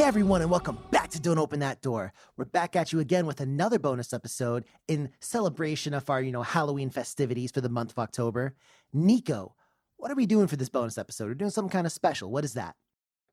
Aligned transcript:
Hey 0.00 0.06
everyone, 0.06 0.40
and 0.40 0.50
welcome 0.50 0.78
back 0.90 1.10
to 1.10 1.20
Don't 1.20 1.36
Open 1.36 1.60
That 1.60 1.82
Door. 1.82 2.14
We're 2.38 2.46
back 2.46 2.74
at 2.74 2.90
you 2.90 3.00
again 3.00 3.26
with 3.26 3.38
another 3.38 3.78
bonus 3.78 4.14
episode 4.14 4.64
in 4.88 5.10
celebration 5.20 5.92
of 5.92 6.08
our, 6.08 6.22
you 6.22 6.32
know, 6.32 6.42
Halloween 6.42 6.88
festivities 6.88 7.50
for 7.50 7.60
the 7.60 7.68
month 7.68 7.90
of 7.90 7.98
October. 7.98 8.54
Nico, 8.94 9.54
what 9.98 10.10
are 10.10 10.14
we 10.14 10.24
doing 10.24 10.46
for 10.46 10.56
this 10.56 10.70
bonus 10.70 10.96
episode? 10.96 11.26
We're 11.26 11.34
doing 11.34 11.50
something 11.50 11.70
kind 11.70 11.86
of 11.86 11.92
special. 11.92 12.30
What 12.30 12.44
is 12.44 12.54
that? 12.54 12.76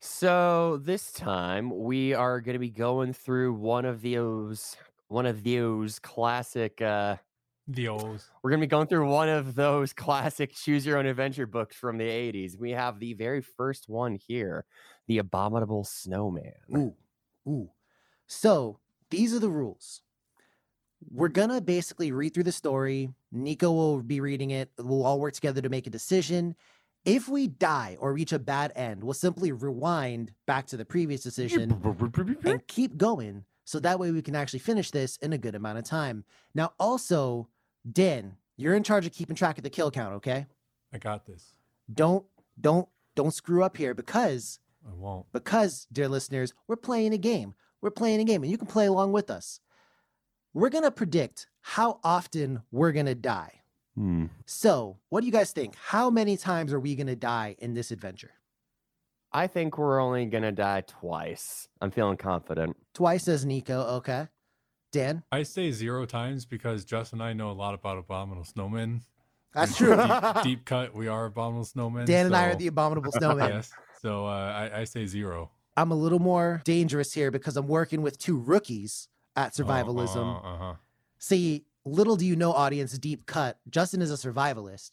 So 0.01 0.81
this 0.83 1.13
time 1.13 1.71
we 1.73 2.13
are 2.13 2.41
going 2.41 2.55
to 2.55 2.59
be 2.59 2.69
going 2.69 3.13
through 3.13 3.53
one 3.53 3.85
of 3.85 4.01
those 4.01 4.75
one 5.07 5.25
of 5.25 5.45
those 5.45 5.99
classic 5.99 6.81
uh 6.81 7.15
The 7.69 7.87
O's. 7.87 8.29
we're 8.43 8.49
going 8.49 8.59
to 8.59 8.67
be 8.67 8.69
going 8.69 8.87
through 8.87 9.09
one 9.09 9.29
of 9.29 9.55
those 9.55 9.93
classic 9.93 10.53
choose 10.53 10.85
your 10.85 10.97
own 10.97 11.05
adventure 11.05 11.47
books 11.47 11.77
from 11.77 11.97
the 11.97 12.09
80s. 12.09 12.59
We 12.59 12.71
have 12.71 12.99
the 12.99 13.13
very 13.13 13.41
first 13.41 13.87
one 13.87 14.19
here, 14.27 14.65
The 15.07 15.19
Abominable 15.19 15.83
Snowman. 15.83 16.53
Ooh, 16.75 16.93
ooh. 17.47 17.69
So 18.27 18.79
these 19.09 19.33
are 19.33 19.39
the 19.39 19.49
rules. 19.49 20.01
We're 21.11 21.27
gonna 21.29 21.61
basically 21.61 22.11
read 22.11 22.33
through 22.33 22.43
the 22.43 22.51
story. 22.51 23.09
Nico 23.31 23.71
will 23.71 24.01
be 24.01 24.19
reading 24.19 24.51
it. 24.51 24.71
We'll 24.77 25.05
all 25.05 25.19
work 25.19 25.33
together 25.33 25.61
to 25.61 25.69
make 25.69 25.87
a 25.87 25.91
decision. 25.91 26.55
If 27.05 27.29
we 27.29 27.47
die 27.47 27.95
or 27.99 28.13
reach 28.13 28.33
a 28.33 28.39
bad 28.39 28.73
end, 28.75 29.03
we'll 29.03 29.13
simply 29.13 29.51
rewind 29.53 30.31
back 30.45 30.67
to 30.67 30.77
the 30.77 30.83
previous 30.83 31.21
decision 31.21 31.81
and 32.43 32.67
keep 32.67 32.97
going. 32.97 33.45
So 33.63 33.79
that 33.79 33.99
way 33.99 34.11
we 34.11 34.21
can 34.21 34.35
actually 34.35 34.59
finish 34.59 34.91
this 34.91 35.17
in 35.17 35.33
a 35.33 35.37
good 35.37 35.55
amount 35.55 35.77
of 35.77 35.85
time. 35.85 36.25
Now, 36.53 36.73
also, 36.79 37.47
Dan, 37.89 38.35
you're 38.57 38.75
in 38.75 38.83
charge 38.83 39.05
of 39.05 39.13
keeping 39.13 39.35
track 39.35 39.57
of 39.57 39.63
the 39.63 39.69
kill 39.69 39.91
count, 39.91 40.15
okay? 40.15 40.47
I 40.93 40.97
got 40.97 41.25
this. 41.25 41.53
Don't 41.93 42.25
don't 42.59 42.89
don't 43.15 43.33
screw 43.33 43.63
up 43.63 43.77
here 43.77 43.93
because 43.93 44.59
I 44.87 44.93
won't. 44.93 45.25
because, 45.33 45.87
dear 45.91 46.07
listeners, 46.07 46.53
we're 46.67 46.75
playing 46.77 47.13
a 47.13 47.17
game. 47.17 47.53
We're 47.81 47.91
playing 47.91 48.21
a 48.21 48.23
game, 48.23 48.41
and 48.43 48.51
you 48.51 48.57
can 48.57 48.67
play 48.67 48.85
along 48.87 49.11
with 49.11 49.29
us. 49.29 49.59
We're 50.53 50.69
going 50.69 50.83
to 50.85 50.91
predict 50.91 51.47
how 51.61 51.99
often 52.03 52.61
we're 52.71 52.91
going 52.91 53.05
to 53.05 53.15
die. 53.15 53.61
Hmm. 53.95 54.25
So, 54.45 54.97
what 55.09 55.21
do 55.21 55.25
you 55.25 55.31
guys 55.31 55.51
think? 55.51 55.75
How 55.75 56.09
many 56.09 56.37
times 56.37 56.73
are 56.73 56.79
we 56.79 56.95
going 56.95 57.07
to 57.07 57.15
die 57.15 57.55
in 57.59 57.73
this 57.73 57.91
adventure? 57.91 58.31
I 59.31 59.47
think 59.47 59.77
we're 59.77 59.99
only 59.99 60.25
going 60.25 60.43
to 60.43 60.51
die 60.51 60.81
twice. 60.81 61.67
I'm 61.81 61.91
feeling 61.91 62.17
confident. 62.17 62.77
Twice, 62.93 63.23
says 63.23 63.45
Nico. 63.45 63.81
Okay. 63.97 64.27
Dan? 64.91 65.23
I 65.31 65.43
say 65.43 65.71
zero 65.71 66.05
times 66.05 66.45
because 66.45 66.85
Justin 66.85 67.21
and 67.21 67.29
I 67.29 67.33
know 67.33 67.51
a 67.51 67.53
lot 67.53 67.73
about 67.73 67.97
abominable 67.97 68.45
snowmen. 68.45 69.01
That's 69.53 69.75
true. 69.77 69.95
Deep, 69.95 70.23
deep 70.43 70.65
cut. 70.65 70.95
We 70.95 71.07
are 71.07 71.25
abominable 71.25 71.65
snowmen. 71.65 72.05
Dan 72.05 72.27
and 72.27 72.35
I 72.35 72.45
are 72.45 72.55
the 72.55 72.67
abominable 72.67 73.11
snowmen. 73.15 73.49
Yes. 73.49 73.71
So 74.01 74.25
uh, 74.25 74.29
I, 74.73 74.81
I 74.81 74.83
say 74.83 75.05
zero. 75.05 75.51
I'm 75.75 75.91
a 75.91 75.95
little 75.95 76.19
more 76.19 76.61
dangerous 76.65 77.13
here 77.13 77.29
because 77.31 77.55
I'm 77.57 77.67
working 77.67 78.01
with 78.01 78.17
two 78.17 78.37
rookies 78.37 79.07
at 79.35 79.53
Oh, 79.59 79.63
survivalism. 79.63 80.43
Uh, 80.43 80.71
uh, 80.71 80.75
See, 81.19 81.65
little 81.85 82.15
do 82.15 82.25
you 82.25 82.35
know, 82.35 82.51
audience, 82.51 82.97
deep 82.97 83.25
cut. 83.25 83.59
Justin 83.69 84.01
is 84.01 84.11
a 84.11 84.15
survivalist, 84.15 84.91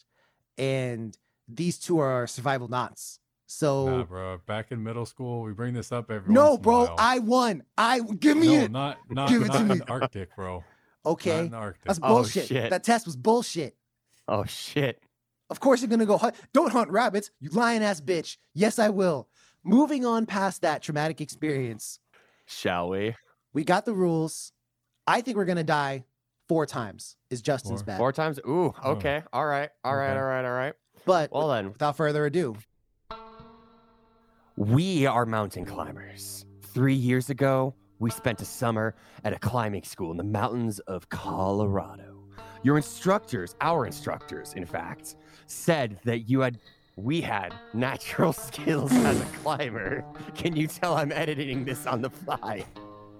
and 0.58 1.16
these 1.48 1.78
two 1.78 1.98
are 1.98 2.26
survival 2.26 2.68
knots. 2.68 3.18
So 3.46 3.86
Nah, 3.86 4.04
bro. 4.04 4.40
Back 4.46 4.72
in 4.72 4.82
middle 4.82 5.06
school, 5.06 5.42
we 5.42 5.52
bring 5.52 5.74
this 5.74 5.92
up 5.92 6.10
every 6.10 6.32
no, 6.32 6.50
once 6.50 6.54
in 6.56 6.60
a 6.60 6.62
bro, 6.62 6.78
while. 6.84 6.94
I 6.98 7.18
won. 7.18 7.62
I 7.76 8.00
give 8.00 8.36
me 8.36 8.46
no, 8.56 8.62
it. 8.64 8.70
not 8.70 8.98
not, 9.10 9.28
Give 9.28 9.42
it 9.42 9.52
to 9.52 9.58
in 9.60 9.68
me. 9.68 9.80
Arctic, 9.88 10.34
bro. 10.34 10.56
Not 10.56 11.12
Okay, 11.12 11.46
in 11.46 11.54
Arctic. 11.54 11.84
that's 11.84 11.98
Oh, 12.02 12.08
bullshit. 12.08 12.46
shit. 12.46 12.70
That 12.70 12.82
test 12.84 13.04
was 13.06 13.16
bullshit. 13.16 13.76
Oh 14.26 14.44
shit. 14.44 15.02
Of 15.50 15.60
course 15.60 15.80
you're 15.82 15.88
gonna 15.90 16.06
go 16.06 16.16
hunt. 16.18 16.34
Don't 16.52 16.72
hunt 16.72 16.90
rabbits, 16.90 17.30
you 17.40 17.50
lion 17.50 17.82
ass 17.82 18.00
bitch. 18.00 18.38
Yes, 18.54 18.78
I 18.78 18.88
will. 18.90 19.28
Moving 19.62 20.04
on 20.04 20.26
past 20.26 20.62
that 20.62 20.82
traumatic 20.82 21.20
experience, 21.20 21.98
Shall 22.46 22.88
we? 22.90 23.14
we 23.52 23.64
got 23.64 23.84
the 23.84 23.94
rules. 23.94 24.52
I 25.06 25.20
think 25.20 25.36
we're 25.36 25.44
gonna 25.44 25.64
die 25.64 26.04
four 26.48 26.66
times. 26.66 27.16
Is 27.30 27.40
Justin's 27.42 27.80
Four. 27.82 27.86
bet? 27.86 27.98
Four 27.98 28.12
times. 28.12 28.38
Ooh, 28.46 28.74
Oh. 28.82 28.92
okay. 28.92 29.22
All 29.32 29.46
right. 29.46 29.70
All 29.84 29.94
right. 29.96 30.10
Okay. 30.10 30.18
All 30.18 30.24
right. 30.24 30.44
All 30.44 30.52
right. 30.52 30.74
But 31.06 31.30
Well 31.32 31.48
then, 31.48 31.68
without 31.72 31.96
further 31.96 32.24
ado, 32.26 32.56
We 34.56 35.04
are 35.06 35.26
mountain 35.26 35.64
climbers. 35.64 36.46
Three 36.62 36.94
years 36.94 37.28
ago, 37.28 37.74
we 37.98 38.10
spent 38.10 38.40
a 38.40 38.44
summer 38.44 38.94
at 39.24 39.32
a 39.32 39.38
climbing 39.38 39.82
school 39.82 40.10
in 40.12 40.16
the 40.16 40.22
mountains 40.24 40.78
of 40.80 41.08
Colorado. 41.08 42.24
Your 42.62 42.76
instructors, 42.76 43.54
our 43.60 43.84
instructors, 43.84 44.52
in 44.54 44.64
fact, 44.64 45.16
said 45.54 45.98
that 46.04 46.28
you 46.28 46.40
had, 46.40 46.58
we 46.96 47.20
had 47.20 47.54
natural 47.72 48.32
skills 48.48 48.92
as 48.92 49.20
a 49.20 49.24
climber. 49.42 50.04
Can 50.34 50.56
you 50.56 50.66
tell 50.66 50.96
I'm 50.96 51.12
editing 51.12 51.64
this 51.64 51.86
on 51.86 52.02
the 52.02 52.10
fly? 52.10 52.64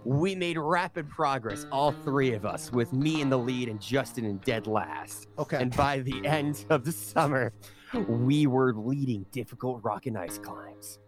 We 0.05 0.35
made 0.35 0.59
rapid 0.59 1.09
progress, 1.09 1.67
all 1.73 1.93
three 1.93 2.35
of 2.35 2.45
us, 2.45 2.71
with 2.71 2.93
me 2.93 3.23
in 3.23 3.31
the 3.31 3.39
lead 3.39 3.71
and 3.71 3.81
Justin 3.81 4.27
in 4.27 4.37
dead 4.39 4.67
last. 4.67 5.29
okay. 5.39 5.57
And 5.57 5.75
by 5.75 6.01
the 6.01 6.27
end 6.27 6.67
of 6.69 6.85
the 6.85 6.93
summer, 6.93 7.55
we 8.07 8.47
were 8.47 8.75
leading 8.75 9.25
difficult 9.33 9.83
rock 9.83 10.07
and 10.07 10.19
ice 10.19 10.37
climbs. 10.37 10.99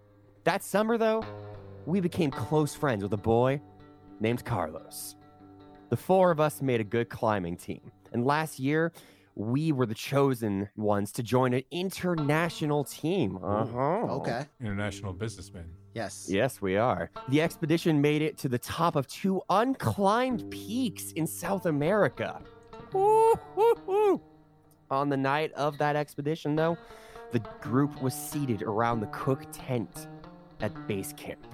That 0.44 0.62
summer, 0.62 0.96
though, 0.96 1.22
we 1.84 2.00
became 2.00 2.30
close 2.30 2.74
friends 2.74 3.02
with 3.02 3.12
a 3.12 3.18
boy 3.18 3.60
named 4.20 4.44
Carlos. 4.44 5.16
The 5.90 5.96
four 5.96 6.30
of 6.30 6.40
us 6.40 6.62
made 6.62 6.80
a 6.80 6.84
good 6.84 7.10
climbing 7.10 7.56
team. 7.56 7.92
And 8.12 8.24
last 8.24 8.58
year, 8.58 8.92
we 9.36 9.70
were 9.70 9.84
the 9.84 9.94
chosen 9.94 10.68
ones 10.76 11.12
to 11.12 11.22
join 11.22 11.52
an 11.52 11.62
international 11.70 12.82
team. 12.84 13.38
Uh-huh. 13.42 13.78
okay. 14.16 14.46
International 14.60 15.12
businessmen. 15.12 15.70
Yes. 15.94 16.26
Yes, 16.28 16.60
we 16.62 16.76
are. 16.76 17.10
The 17.28 17.42
expedition 17.42 18.00
made 18.00 18.22
it 18.22 18.38
to 18.38 18.48
the 18.48 18.58
top 18.58 18.96
of 18.96 19.06
two 19.06 19.42
unclimbed 19.50 20.50
peaks 20.50 21.12
in 21.12 21.26
South 21.26 21.66
America. 21.66 22.40
Woo, 22.92 23.34
woo, 23.54 23.74
woo. 23.86 24.20
On 24.90 25.10
the 25.10 25.16
night 25.16 25.52
of 25.52 25.76
that 25.78 25.96
expedition, 25.96 26.56
though, 26.56 26.78
the 27.32 27.40
group 27.60 28.00
was 28.00 28.14
seated 28.14 28.62
around 28.62 29.00
the 29.00 29.06
cook 29.08 29.44
tent 29.52 30.08
at 30.60 30.86
base 30.86 31.12
camp. 31.12 31.46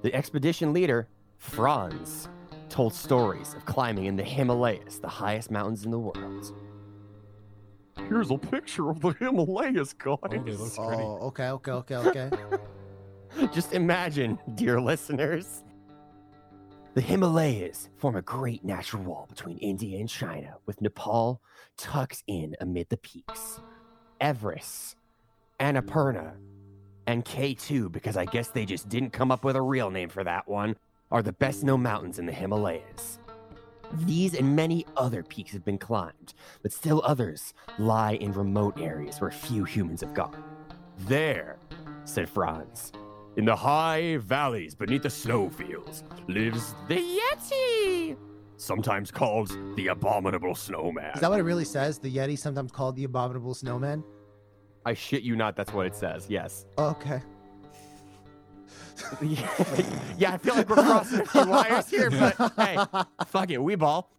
The 0.00 0.14
expedition 0.14 0.72
leader, 0.72 1.08
Franz, 1.36 2.28
told 2.70 2.94
stories 2.94 3.52
of 3.52 3.66
climbing 3.66 4.06
in 4.06 4.16
the 4.16 4.22
Himalayas, 4.22 4.98
the 4.98 5.08
highest 5.08 5.50
mountains 5.50 5.84
in 5.84 5.90
the 5.90 5.98
world. 5.98 6.54
Here's 8.12 8.30
a 8.30 8.36
picture 8.36 8.90
of 8.90 9.00
the 9.00 9.14
Himalayas, 9.18 9.94
guys. 9.94 10.18
Oh, 10.22 10.28
pretty. 10.28 11.02
Oh, 11.02 11.18
okay, 11.28 11.48
okay, 11.48 11.72
okay, 11.72 11.96
okay. 11.96 12.30
Just 13.54 13.72
imagine, 13.72 14.38
dear 14.54 14.82
listeners. 14.82 15.64
The 16.92 17.00
Himalayas 17.00 17.88
form 17.96 18.16
a 18.16 18.20
great 18.20 18.66
natural 18.66 19.02
wall 19.02 19.24
between 19.30 19.56
India 19.58 19.98
and 19.98 20.10
China, 20.10 20.56
with 20.66 20.82
Nepal 20.82 21.40
tucked 21.78 22.22
in 22.26 22.54
amid 22.60 22.90
the 22.90 22.98
peaks. 22.98 23.60
Everest, 24.20 24.96
Annapurna, 25.58 26.34
and 27.06 27.24
K2, 27.24 27.90
because 27.90 28.18
I 28.18 28.26
guess 28.26 28.48
they 28.48 28.66
just 28.66 28.90
didn't 28.90 29.14
come 29.14 29.30
up 29.32 29.42
with 29.42 29.56
a 29.56 29.62
real 29.62 29.90
name 29.90 30.10
for 30.10 30.22
that 30.22 30.46
one, 30.46 30.76
are 31.10 31.22
the 31.22 31.32
best 31.32 31.64
known 31.64 31.82
mountains 31.82 32.18
in 32.18 32.26
the 32.26 32.32
Himalayas. 32.32 33.20
These 33.94 34.34
and 34.34 34.56
many 34.56 34.86
other 34.96 35.22
peaks 35.22 35.52
have 35.52 35.64
been 35.64 35.78
climbed, 35.78 36.34
but 36.62 36.72
still 36.72 37.02
others 37.04 37.52
lie 37.78 38.12
in 38.12 38.32
remote 38.32 38.80
areas 38.80 39.20
where 39.20 39.30
few 39.30 39.64
humans 39.64 40.00
have 40.00 40.14
gone. 40.14 40.42
There, 41.00 41.58
said 42.04 42.28
Franz, 42.28 42.92
in 43.36 43.44
the 43.44 43.56
high 43.56 44.16
valleys 44.18 44.74
beneath 44.74 45.02
the 45.02 45.10
snowfields 45.10 46.04
lives 46.26 46.74
the 46.88 46.96
Yeti, 46.96 48.16
sometimes 48.56 49.10
called 49.10 49.56
the 49.76 49.88
Abominable 49.88 50.54
Snowman. 50.54 51.12
Is 51.14 51.20
that 51.20 51.30
what 51.30 51.40
it 51.40 51.44
really 51.44 51.64
says? 51.64 51.98
The 51.98 52.14
Yeti, 52.14 52.38
sometimes 52.38 52.72
called 52.72 52.96
the 52.96 53.04
abominable 53.04 53.54
snowman. 53.54 54.02
I 54.84 54.94
shit 54.94 55.22
you 55.22 55.36
not, 55.36 55.54
that's 55.54 55.72
what 55.72 55.86
it 55.86 55.94
says, 55.94 56.26
yes. 56.28 56.66
Okay. 56.78 57.22
yeah, 60.18 60.32
I 60.32 60.38
feel 60.38 60.54
like 60.54 60.68
we're 60.68 60.76
crossing 60.76 61.20
a 61.20 61.26
few 61.26 61.46
wires 61.46 61.88
here, 61.88 62.10
but 62.10 62.52
hey, 62.56 62.78
fuck 63.26 63.50
it, 63.50 63.62
we 63.62 63.74
ball. 63.74 64.10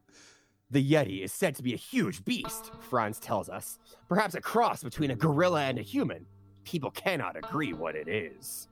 The 0.72 0.92
Yeti 0.92 1.24
is 1.24 1.32
said 1.32 1.56
to 1.56 1.64
be 1.64 1.74
a 1.74 1.78
huge 1.78 2.26
beast, 2.26 2.72
Franz 2.80 3.20
tells 3.20 3.48
us. 3.50 3.78
Perhaps 4.10 4.34
a 4.34 4.42
cross 4.42 4.84
between 4.84 5.12
a 5.12 5.16
gorilla 5.16 5.64
and 5.64 5.78
a 5.78 5.84
human. 5.84 6.26
People 6.64 6.90
cannot 6.92 7.36
agree 7.38 7.74
what 7.74 7.96
it 7.96 8.08
is. 8.08 8.68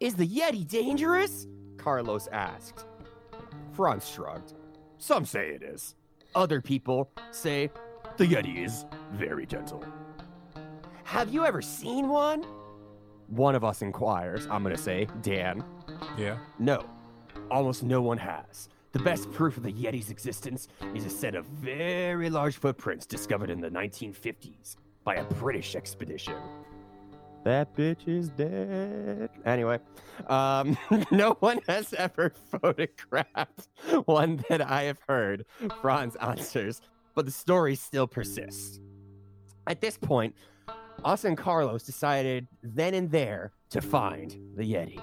Is 0.00 0.14
the 0.14 0.26
Yeti 0.26 0.66
dangerous? 0.66 1.46
Carlos 1.76 2.28
asked. 2.32 2.86
Franz 3.72 4.08
shrugged. 4.08 4.54
Some 4.98 5.24
say 5.24 5.50
it 5.50 5.62
is. 5.62 5.94
Other 6.34 6.60
people 6.60 7.10
say 7.30 7.70
the 8.16 8.26
Yeti 8.26 8.64
is 8.64 8.84
very 9.12 9.46
gentle. 9.46 9.84
Have 11.04 11.32
you 11.32 11.46
ever 11.46 11.62
seen 11.62 12.08
one? 12.08 12.44
One 13.28 13.54
of 13.54 13.64
us 13.64 13.82
inquires. 13.82 14.46
I'm 14.50 14.62
going 14.62 14.74
to 14.74 14.80
say, 14.80 15.08
Dan. 15.22 15.64
Yeah. 16.16 16.38
No, 16.58 16.84
almost 17.50 17.82
no 17.82 18.00
one 18.00 18.18
has. 18.18 18.68
The 18.92 19.00
best 19.00 19.30
proof 19.32 19.56
of 19.56 19.62
the 19.62 19.72
Yeti's 19.72 20.10
existence 20.10 20.68
is 20.94 21.04
a 21.04 21.10
set 21.10 21.34
of 21.34 21.44
very 21.46 22.30
large 22.30 22.56
footprints 22.56 23.04
discovered 23.04 23.50
in 23.50 23.60
the 23.60 23.68
1950s 23.68 24.76
by 25.04 25.16
a 25.16 25.24
British 25.24 25.74
expedition. 25.74 26.34
That 27.44 27.76
bitch 27.76 28.08
is 28.08 28.30
dead. 28.30 29.30
Anyway, 29.44 29.78
um, 30.26 30.76
no 31.10 31.36
one 31.40 31.60
has 31.68 31.92
ever 31.94 32.32
photographed 32.60 33.68
one 34.06 34.42
that 34.48 34.60
I 34.60 34.84
have 34.84 34.98
heard. 35.06 35.44
Franz 35.80 36.16
answers, 36.16 36.80
but 37.14 37.24
the 37.24 37.30
story 37.30 37.76
still 37.76 38.06
persists. 38.06 38.80
At 39.68 39.80
this 39.80 39.96
point, 39.96 40.34
us 41.04 41.24
and 41.24 41.36
Carlos 41.36 41.82
decided 41.82 42.46
then 42.62 42.94
and 42.94 43.10
there 43.10 43.52
to 43.70 43.80
find 43.80 44.36
the 44.56 44.62
Yeti. 44.62 45.00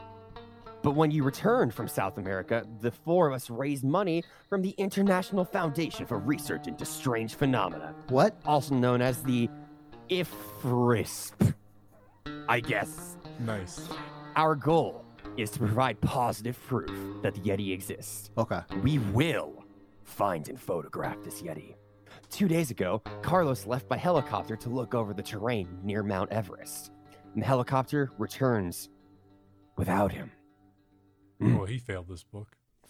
But 0.81 0.95
when 0.95 1.12
you 1.12 1.24
returned 1.24 1.74
from 1.74 1.88
South 1.88 2.18
America, 2.18 2.66
the 2.81 2.92
four 2.92 3.28
of 3.30 3.34
us 3.34 3.50
raised 3.50 3.86
money 3.86 4.24
from 4.50 4.62
the 4.62 4.72
International 4.72 5.45
Foundation 5.45 6.06
for 6.06 6.18
Research 6.19 6.68
into 6.68 6.84
Strange 6.86 7.36
Phenomena, 7.36 7.95
What? 8.10 8.36
also 8.45 8.75
known 8.75 9.01
as 9.01 9.24
the 9.24 9.50
IFRISP. 10.10 11.54
I 12.50 12.60
guess. 12.60 13.16
Nice. 13.39 13.88
Our 14.36 14.56
goal 14.56 15.06
is 15.38 15.50
to 15.51 15.60
provide 15.60 16.00
positive 16.01 16.60
proof 16.68 16.92
that 17.24 17.34
the 17.36 17.39
Yeti 17.42 17.72
exists. 17.72 18.30
Okay. 18.38 18.60
We 18.81 19.00
will 19.00 19.63
find 20.04 20.50
and 20.50 20.60
photograph 20.60 21.16
this 21.24 21.42
Yeti. 21.42 21.75
Two 22.34 22.48
days 22.48 22.72
ago, 22.72 23.00
Carlos 23.22 23.68
left 23.68 23.88
by 23.88 23.96
helicopter 23.96 24.56
to 24.56 24.70
look 24.70 24.96
over 24.96 25.14
the 25.14 25.22
terrain 25.22 25.68
near 25.84 26.02
Mount 26.02 26.32
Everest. 26.32 26.92
And 27.36 27.44
the 27.44 27.46
helicopter 27.46 28.12
returns 28.18 28.90
without 29.78 30.12
him. 30.12 30.32
Mm. 31.40 31.60
Oh, 31.60 31.66
he 31.66 31.78
failed 31.78 32.08
this 32.08 32.24
book. 32.24 32.48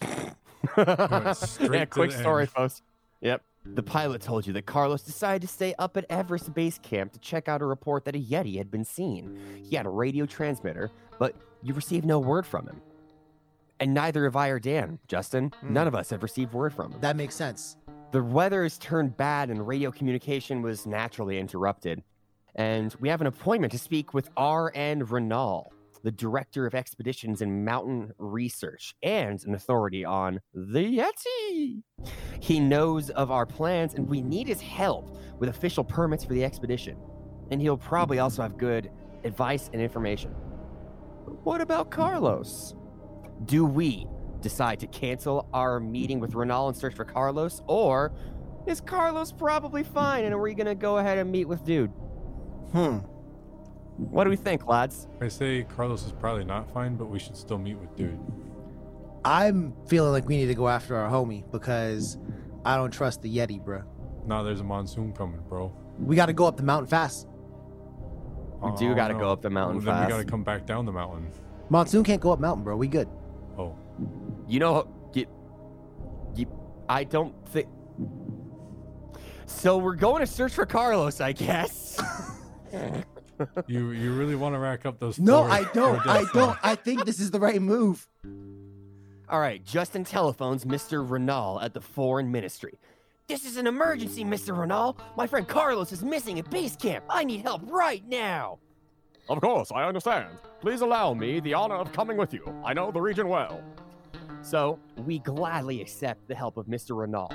yeah, 0.78 1.84
quick 1.84 2.12
story, 2.12 2.44
end. 2.44 2.50
folks. 2.52 2.80
Yep. 3.20 3.42
The 3.66 3.82
pilot 3.82 4.22
told 4.22 4.46
you 4.46 4.54
that 4.54 4.64
Carlos 4.64 5.02
decided 5.02 5.46
to 5.46 5.52
stay 5.52 5.74
up 5.78 5.98
at 5.98 6.06
Everest 6.08 6.54
Base 6.54 6.78
Camp 6.78 7.12
to 7.12 7.18
check 7.18 7.46
out 7.46 7.60
a 7.60 7.66
report 7.66 8.06
that 8.06 8.16
a 8.16 8.18
Yeti 8.18 8.56
had 8.56 8.70
been 8.70 8.84
seen. 8.86 9.38
He 9.62 9.76
had 9.76 9.84
a 9.84 9.90
radio 9.90 10.24
transmitter, 10.24 10.90
but 11.18 11.36
you 11.62 11.74
received 11.74 12.06
no 12.06 12.18
word 12.18 12.46
from 12.46 12.66
him. 12.66 12.80
And 13.78 13.92
neither 13.92 14.24
have 14.24 14.36
I 14.36 14.48
or 14.48 14.58
Dan, 14.58 15.00
Justin. 15.06 15.52
Hmm. 15.60 15.74
None 15.74 15.86
of 15.86 15.94
us 15.94 16.08
have 16.08 16.22
received 16.22 16.54
word 16.54 16.72
from 16.72 16.92
him. 16.92 17.00
That 17.02 17.16
makes 17.16 17.34
sense. 17.34 17.76
The 18.14 18.22
weather 18.22 18.62
has 18.62 18.78
turned 18.78 19.16
bad 19.16 19.50
and 19.50 19.66
radio 19.66 19.90
communication 19.90 20.62
was 20.62 20.86
naturally 20.86 21.36
interrupted. 21.36 22.00
And 22.54 22.94
we 23.00 23.08
have 23.08 23.20
an 23.20 23.26
appointment 23.26 23.72
to 23.72 23.78
speak 23.80 24.14
with 24.14 24.30
R.N. 24.36 25.00
Renal, 25.06 25.72
the 26.04 26.12
director 26.12 26.64
of 26.64 26.76
expeditions 26.76 27.42
and 27.42 27.64
mountain 27.64 28.12
research 28.18 28.94
and 29.02 29.42
an 29.44 29.56
authority 29.56 30.04
on 30.04 30.38
the 30.54 31.00
Yeti. 31.00 31.82
He 32.38 32.60
knows 32.60 33.10
of 33.10 33.32
our 33.32 33.46
plans 33.46 33.94
and 33.94 34.08
we 34.08 34.22
need 34.22 34.46
his 34.46 34.60
help 34.60 35.18
with 35.40 35.48
official 35.48 35.82
permits 35.82 36.24
for 36.24 36.34
the 36.34 36.44
expedition. 36.44 36.96
And 37.50 37.60
he'll 37.60 37.76
probably 37.76 38.20
also 38.20 38.42
have 38.42 38.56
good 38.56 38.92
advice 39.24 39.70
and 39.72 39.82
information. 39.82 40.30
What 41.42 41.60
about 41.60 41.90
Carlos? 41.90 42.76
Do 43.46 43.64
we 43.64 44.06
decide 44.44 44.78
to 44.80 44.86
cancel 44.86 45.48
our 45.52 45.80
meeting 45.80 46.20
with 46.20 46.34
Renal 46.34 46.68
and 46.68 46.76
search 46.76 46.94
for 46.94 47.04
Carlos? 47.04 47.62
Or 47.66 48.12
is 48.66 48.80
Carlos 48.80 49.32
probably 49.32 49.82
fine 49.82 50.24
and 50.24 50.32
are 50.32 50.40
we 50.40 50.54
going 50.54 50.66
to 50.66 50.76
go 50.76 50.98
ahead 50.98 51.18
and 51.18 51.32
meet 51.32 51.46
with 51.46 51.64
Dude? 51.64 51.90
Hmm. 52.70 52.98
What 53.96 54.24
do 54.24 54.30
we 54.30 54.36
think, 54.36 54.66
lads? 54.66 55.06
I 55.20 55.28
say 55.28 55.64
Carlos 55.76 56.04
is 56.04 56.12
probably 56.12 56.44
not 56.44 56.72
fine, 56.72 56.96
but 56.96 57.06
we 57.06 57.18
should 57.18 57.36
still 57.36 57.58
meet 57.58 57.78
with 57.78 57.94
dude. 57.94 58.18
I'm 59.24 59.72
feeling 59.86 60.10
like 60.10 60.26
we 60.26 60.36
need 60.36 60.46
to 60.46 60.54
go 60.54 60.68
after 60.68 60.96
our 60.96 61.08
homie 61.08 61.48
because 61.52 62.18
I 62.64 62.76
don't 62.76 62.90
trust 62.90 63.22
the 63.22 63.34
Yeti, 63.34 63.64
bro. 63.64 63.82
Nah, 64.26 64.42
there's 64.42 64.58
a 64.58 64.64
monsoon 64.64 65.12
coming, 65.12 65.40
bro. 65.48 65.72
We 66.00 66.16
got 66.16 66.26
to 66.26 66.32
go 66.32 66.44
up 66.44 66.56
the 66.56 66.64
mountain 66.64 66.88
fast. 66.88 67.28
We 68.60 68.72
do 68.76 68.90
oh, 68.90 68.94
got 68.94 69.08
to 69.08 69.14
no. 69.14 69.20
go 69.20 69.30
up 69.30 69.42
the 69.42 69.50
mountain 69.50 69.76
Well, 69.76 69.84
then 69.84 69.94
fast. 69.94 70.06
we 70.06 70.12
gotta 70.12 70.24
come 70.24 70.42
back 70.42 70.66
down 70.66 70.86
the 70.86 70.92
mountain. 70.92 71.30
Monsoon 71.68 72.02
can't 72.02 72.20
go 72.20 72.32
up 72.32 72.40
mountain, 72.40 72.64
bro. 72.64 72.76
We 72.76 72.88
good. 72.88 73.08
Oh, 73.56 73.76
You 74.54 74.60
know, 74.60 74.86
you, 75.14 75.26
you, 76.36 76.46
I 76.88 77.02
don't 77.02 77.34
think. 77.48 77.66
So 79.46 79.78
we're 79.78 79.96
going 79.96 80.20
to 80.20 80.28
search 80.28 80.52
for 80.52 80.64
Carlos, 80.64 81.20
I 81.20 81.32
guess. 81.32 82.00
you 83.66 83.90
you 83.90 84.12
really 84.12 84.36
want 84.36 84.54
to 84.54 84.60
rack 84.60 84.86
up 84.86 85.00
those? 85.00 85.18
No, 85.18 85.38
four- 85.38 85.50
I 85.50 85.64
don't. 85.74 86.06
I 86.06 86.24
don't. 86.32 86.56
I 86.62 86.76
think 86.76 87.04
this 87.04 87.18
is 87.18 87.32
the 87.32 87.40
right 87.40 87.60
move. 87.60 88.06
All 89.28 89.40
right, 89.40 89.64
Justin 89.64 90.04
telephones 90.04 90.64
Mr. 90.64 91.04
Renal 91.04 91.60
at 91.60 91.74
the 91.74 91.80
Foreign 91.80 92.30
Ministry. 92.30 92.78
This 93.26 93.44
is 93.44 93.56
an 93.56 93.66
emergency, 93.66 94.24
Mr. 94.24 94.56
Renal. 94.56 94.96
My 95.16 95.26
friend 95.26 95.48
Carlos 95.48 95.90
is 95.90 96.04
missing 96.04 96.38
at 96.38 96.48
base 96.48 96.76
camp. 96.76 97.04
I 97.10 97.24
need 97.24 97.40
help 97.40 97.62
right 97.64 98.06
now. 98.06 98.60
Of 99.28 99.40
course, 99.40 99.72
I 99.74 99.82
understand. 99.82 100.38
Please 100.60 100.80
allow 100.80 101.12
me 101.12 101.40
the 101.40 101.54
honor 101.54 101.74
of 101.74 101.92
coming 101.92 102.16
with 102.16 102.32
you. 102.32 102.54
I 102.64 102.72
know 102.72 102.92
the 102.92 103.00
region 103.00 103.26
well. 103.26 103.60
So, 104.44 104.78
we 104.98 105.20
gladly 105.20 105.80
accept 105.80 106.28
the 106.28 106.34
help 106.34 106.58
of 106.58 106.66
Mr. 106.66 106.94
Renal. 106.94 107.32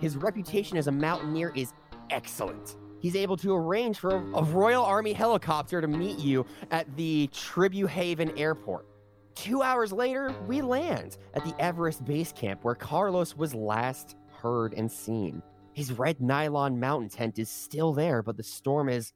His 0.00 0.16
reputation 0.16 0.76
as 0.76 0.86
a 0.86 0.92
mountaineer 0.92 1.52
is 1.56 1.72
excellent. 2.10 2.76
He's 3.00 3.16
able 3.16 3.36
to 3.38 3.52
arrange 3.52 3.98
for 3.98 4.10
a, 4.10 4.44
Royal 4.44 4.84
Army 4.84 5.12
helicopter 5.12 5.80
to 5.80 5.88
meet 5.88 6.20
you 6.20 6.46
at 6.70 6.96
the 6.96 7.28
Tribhuvan 7.32 8.38
Airport. 8.38 8.86
Two 9.34 9.60
hours 9.60 9.92
later, 9.92 10.32
we 10.46 10.62
land 10.62 11.18
at 11.34 11.44
the 11.44 11.54
Everest 11.58 12.04
Base 12.04 12.30
Camp 12.30 12.62
where 12.62 12.76
Carlos 12.76 13.36
was 13.36 13.54
last 13.54 14.14
heard 14.30 14.72
and 14.72 14.90
seen. 14.90 15.42
His 15.72 15.92
red 15.92 16.20
nylon 16.20 16.78
mountain 16.78 17.08
tent 17.08 17.40
is 17.40 17.48
still 17.48 17.92
there, 17.92 18.22
but 18.22 18.36
the 18.36 18.44
storm 18.44 18.86
has 18.86 19.12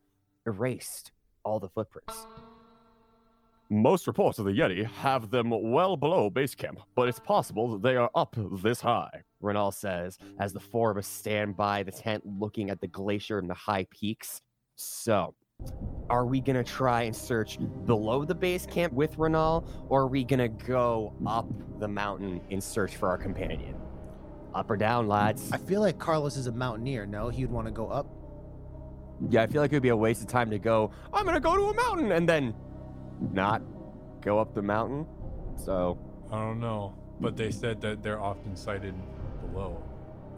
erased 0.46 1.12
all 1.44 1.60
the 1.60 1.68
footprints. 1.68 2.26
Most 3.68 4.06
reports 4.06 4.38
of 4.38 4.44
the 4.44 4.52
Yeti 4.52 4.86
have 4.86 5.28
them 5.30 5.50
well 5.50 5.96
below 5.96 6.30
base 6.30 6.54
camp, 6.54 6.78
but 6.94 7.08
it's 7.08 7.18
possible 7.18 7.72
that 7.72 7.82
they 7.82 7.96
are 7.96 8.08
up 8.14 8.36
this 8.62 8.80
high. 8.80 9.24
Renal 9.40 9.72
says, 9.72 10.18
as 10.38 10.52
the 10.52 10.60
four 10.60 10.92
of 10.92 10.96
us 10.96 11.06
stand 11.08 11.56
by 11.56 11.82
the 11.82 11.90
tent 11.90 12.22
looking 12.24 12.70
at 12.70 12.80
the 12.80 12.86
glacier 12.86 13.40
and 13.40 13.50
the 13.50 13.54
high 13.54 13.84
peaks. 13.90 14.40
So, 14.76 15.34
are 16.08 16.26
we 16.26 16.40
gonna 16.40 16.62
try 16.62 17.02
and 17.02 17.16
search 17.16 17.58
below 17.86 18.24
the 18.24 18.36
base 18.36 18.66
camp 18.66 18.92
with 18.92 19.18
Renal, 19.18 19.68
or 19.88 20.02
are 20.02 20.06
we 20.06 20.22
gonna 20.22 20.48
go 20.48 21.12
up 21.26 21.48
the 21.80 21.88
mountain 21.88 22.40
in 22.50 22.60
search 22.60 22.94
for 22.94 23.08
our 23.08 23.18
companion? 23.18 23.74
Up 24.54 24.70
or 24.70 24.76
down, 24.76 25.08
lads? 25.08 25.50
I 25.50 25.58
feel 25.58 25.80
like 25.80 25.98
Carlos 25.98 26.36
is 26.36 26.46
a 26.46 26.52
mountaineer. 26.52 27.04
No, 27.04 27.30
he'd 27.30 27.50
want 27.50 27.66
to 27.66 27.72
go 27.72 27.88
up. 27.88 28.06
Yeah, 29.28 29.42
I 29.42 29.48
feel 29.48 29.60
like 29.60 29.72
it 29.72 29.76
would 29.76 29.82
be 29.82 29.88
a 29.88 29.96
waste 29.96 30.20
of 30.20 30.28
time 30.28 30.50
to 30.50 30.58
go, 30.60 30.92
I'm 31.12 31.24
gonna 31.24 31.40
go 31.40 31.56
to 31.56 31.62
a 31.62 31.74
mountain, 31.74 32.12
and 32.12 32.28
then 32.28 32.54
not 33.32 33.62
go 34.20 34.38
up 34.38 34.54
the 34.54 34.62
mountain. 34.62 35.06
So, 35.56 35.98
I 36.30 36.36
don't 36.36 36.60
know, 36.60 36.94
but 37.20 37.36
they 37.36 37.50
said 37.50 37.80
that 37.82 38.02
they're 38.02 38.20
often 38.20 38.56
sighted 38.56 38.94
below. 39.40 39.82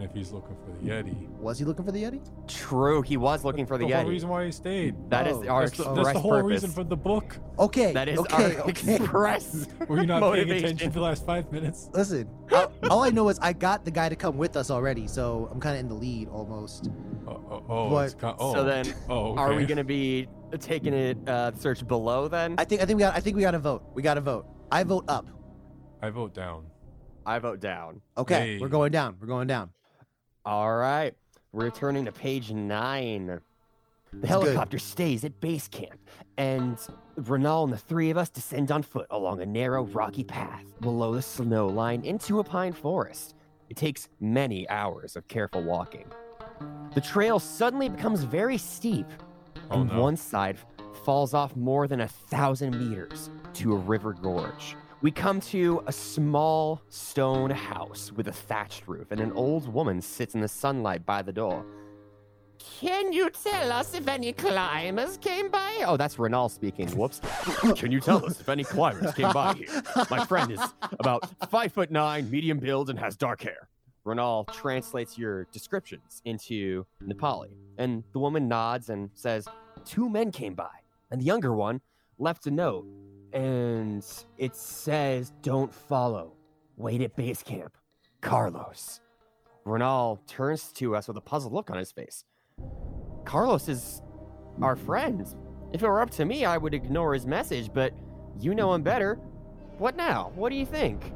If 0.01 0.13
he's 0.13 0.31
looking 0.31 0.57
for 0.65 0.71
the 0.71 0.89
Yeti, 0.91 1.29
Was 1.41 1.59
he 1.59 1.65
looking 1.65 1.85
for 1.85 1.91
the 1.91 2.03
Yeti? 2.05 2.21
true, 2.47 3.03
he 3.03 3.17
was 3.17 3.45
looking 3.45 3.67
for 3.67 3.77
the 3.79 3.87
the 3.87 3.93
whole 3.95 4.05
Yeti. 4.05 4.09
reason 4.09 4.29
why 4.29 4.45
he 4.47 4.53
stayed. 4.53 4.95
That 5.11 5.27
is 5.27 5.37
Oh, 5.39 5.49
our 5.49 5.65
That's 5.65 5.77
the, 5.77 5.93
that's 5.95 6.13
the 6.13 6.21
whole 6.21 6.31
purpose. 6.33 6.51
reason 6.51 6.71
for 6.71 6.85
the 6.85 6.97
book. 6.97 7.37
Okay. 7.59 7.93
that 7.93 8.09
is 8.09 8.19
okay. 8.21 8.57
our 8.57 8.61
okay. 8.69 8.95
express 8.97 9.67
Were 9.89 10.01
you 10.01 10.07
not 10.07 10.23
paying 10.33 10.51
attention 10.51 10.91
for 10.93 11.01
the 11.01 11.05
last 11.05 11.27
five 11.27 11.51
minutes? 11.51 11.91
Listen, 11.93 12.29
all, 12.53 12.73
all 12.91 13.03
I 13.03 13.11
know 13.11 13.29
is 13.29 13.39
I 13.41 13.53
got 13.53 13.85
the 13.85 13.91
guy 13.91 14.09
to 14.09 14.15
come 14.17 14.37
with 14.39 14.57
us 14.57 14.71
already, 14.71 15.09
so 15.09 15.49
I'm 15.51 15.59
kind 15.59 15.75
of 15.75 15.81
in 15.81 15.89
the 15.89 15.95
lead 15.95 16.29
almost. 16.29 16.91
Oh, 17.27 17.33
oh, 17.51 17.65
oh, 17.69 17.89
What? 17.91 18.05
it's 18.07 18.15
co- 18.15 18.37
oh. 18.39 18.55
So 18.55 18.65
then, 18.65 18.95
oh, 19.09 19.35
Are 19.37 19.53
we 19.55 19.67
gonna 19.67 19.83
be 19.85 20.29
taking 20.61 20.95
it 20.95 21.19
uh, 21.29 21.53
search 21.57 21.87
below 21.87 22.29
then? 22.29 22.55
I 22.57 22.65
think 22.65 22.81
I 22.83 22.85
think 22.87 22.99
we 22.99 23.01
got 23.01 23.17
I 23.17 23.21
think 23.21 23.37
we 23.37 23.43
got 23.43 23.51
to 23.51 23.59
vote. 23.59 23.83
We 23.95 24.03
got 24.03 24.15
to 24.15 24.21
vote. 24.21 24.47
I 24.71 24.85
vote 24.85 25.05
up. 25.09 25.27
I 26.01 26.11
vote 26.11 26.33
down. 26.35 26.67
I 27.27 27.39
vote 27.41 27.61
down. 27.61 28.01
Okay, 28.17 28.55
Hey. 28.55 28.59
we're 28.59 28.69
going 28.69 28.93
down. 28.93 29.17
We're 29.21 29.27
going 29.27 29.49
down. 29.49 29.71
All 30.49 30.75
right, 30.75 31.13
we're 31.53 31.69
turning 31.69 32.07
to 32.07 32.13
page 32.13 32.51
nine. 32.53 33.27
The 33.27 33.35
It's 33.35 33.43
good. 34.15 34.25
helicopter 34.29 34.79
stays 34.79 35.23
at 35.23 35.39
base 35.43 35.69
camp, 35.69 36.01
and 36.39 36.79
Renal 37.17 37.65
and 37.65 37.73
the 37.75 37.77
three 37.77 38.09
of 38.09 38.17
us 38.17 38.31
descend 38.31 38.73
on 38.73 38.83
foot 38.83 39.07
along 39.11 39.43
a 39.43 39.45
narrow, 39.47 39.83
rocky 39.85 40.25
path 40.25 40.65
below 40.81 41.13
the 41.15 41.21
snow 41.21 41.67
line 41.67 42.03
into 42.03 42.39
a 42.39 42.45
pine 42.45 42.73
forest. 42.73 43.35
It 43.69 43.77
takes 43.77 44.09
many 44.21 44.67
hours 44.71 45.17
of 45.17 45.29
careful 45.29 45.63
walking. 45.63 46.07
The 46.95 47.03
trail 47.03 47.39
suddenly 47.39 47.91
becomes 47.91 48.23
very 48.23 48.57
steep, 48.57 49.05
Oh 49.71 49.83
and 49.83 49.93
no. 49.93 50.01
one 50.01 50.17
side 50.17 50.57
falls 51.05 51.35
off 51.35 51.55
more 51.57 51.87
than 51.87 52.01
a 52.01 52.09
thousand 52.09 52.75
meters 52.89 53.29
to 53.53 53.75
a 53.75 53.77
river 53.77 54.15
gorge. 54.15 54.77
We 55.01 55.13
come 55.13 55.41
to 55.43 55.81
a 55.87 55.93
small 55.93 56.83
stone 56.89 57.51
house 57.51 58.11
with 58.11 58.27
a 58.27 58.33
thatched 58.33 58.89
roof, 58.89 59.13
and 59.13 59.21
an 59.21 59.31
old 59.33 59.73
woman 59.73 60.03
sits 60.03 60.35
in 60.35 60.41
the 60.41 60.49
sunlight 60.49 61.07
by 61.07 61.23
the 61.23 61.33
door. 61.33 61.65
Can 62.59 63.13
you 63.13 63.31
tell 63.31 63.71
us 63.71 63.95
if 63.95 64.09
any 64.09 64.33
climbers 64.33 65.17
came 65.19 65.53
by? 65.53 65.85
Oh, 65.87 65.97
that's 65.97 66.19
Renal 66.19 66.49
speaking. 66.49 66.89
Whoops. 66.91 67.21
Can 67.77 67.93
you 67.93 68.01
tell 68.01 68.27
us 68.27 68.41
if 68.41 68.49
any 68.49 68.65
climbers 68.65 69.15
came 69.15 69.33
by 69.33 69.55
here? 69.55 69.83
My 70.11 70.25
friend 70.25 70.51
is 70.51 70.61
about 70.99 71.31
five 71.49 71.73
foot 71.73 71.93
nine, 71.93 72.29
medium 72.29 72.59
build, 72.59 72.91
and 72.91 72.99
has 72.99 73.17
dark 73.17 73.41
hair. 73.41 73.69
Renal 74.05 74.47
translates 74.47 75.17
your 75.17 75.45
descriptions 75.53 76.23
into 76.25 76.85
Nepali, 77.07 77.53
and 77.77 78.03
the 78.13 78.19
woman 78.19 78.49
nods 78.49 78.89
and 78.89 79.11
says, 79.15 79.47
Two 79.85 80.09
men 80.09 80.33
came 80.33 80.55
by, 80.55 80.75
and 81.13 81.21
the 81.21 81.25
younger 81.25 81.55
one 81.55 81.83
left 82.19 82.49
a 82.49 82.51
note, 82.51 82.87
and 83.33 84.05
it 84.37 84.55
says, 84.55 85.33
"Don't 85.43 85.73
follow. 85.73 86.33
Wait 86.77 87.01
at 87.01 87.17
base 87.17 87.43
camp." 87.43 87.77
Carlos. 88.21 89.01
Renal 89.65 90.21
turns 90.27 90.73
to 90.73 90.97
us 90.97 91.09
with 91.09 91.17
a 91.17 91.21
puzzled 91.21 91.53
look 91.53 91.71
on 91.71 91.77
his 91.77 91.93
face. 91.93 92.25
Carlos 93.25 93.69
is 93.69 94.03
our 94.63 94.77
friend. 94.77 95.27
If 95.73 95.83
it 95.83 95.87
were 95.87 96.01
up 96.01 96.11
to 96.11 96.25
me, 96.25 96.45
I 96.45 96.57
would 96.57 96.73
ignore 96.73 97.13
his 97.13 97.27
message, 97.27 97.73
but 97.73 97.93
you 98.41 98.55
know 98.55 98.73
him 98.73 98.83
better. 98.83 99.17
What 99.77 99.97
now? 99.97 100.33
What 100.35 100.49
do 100.49 100.57
you 100.57 100.65
think? 100.65 101.13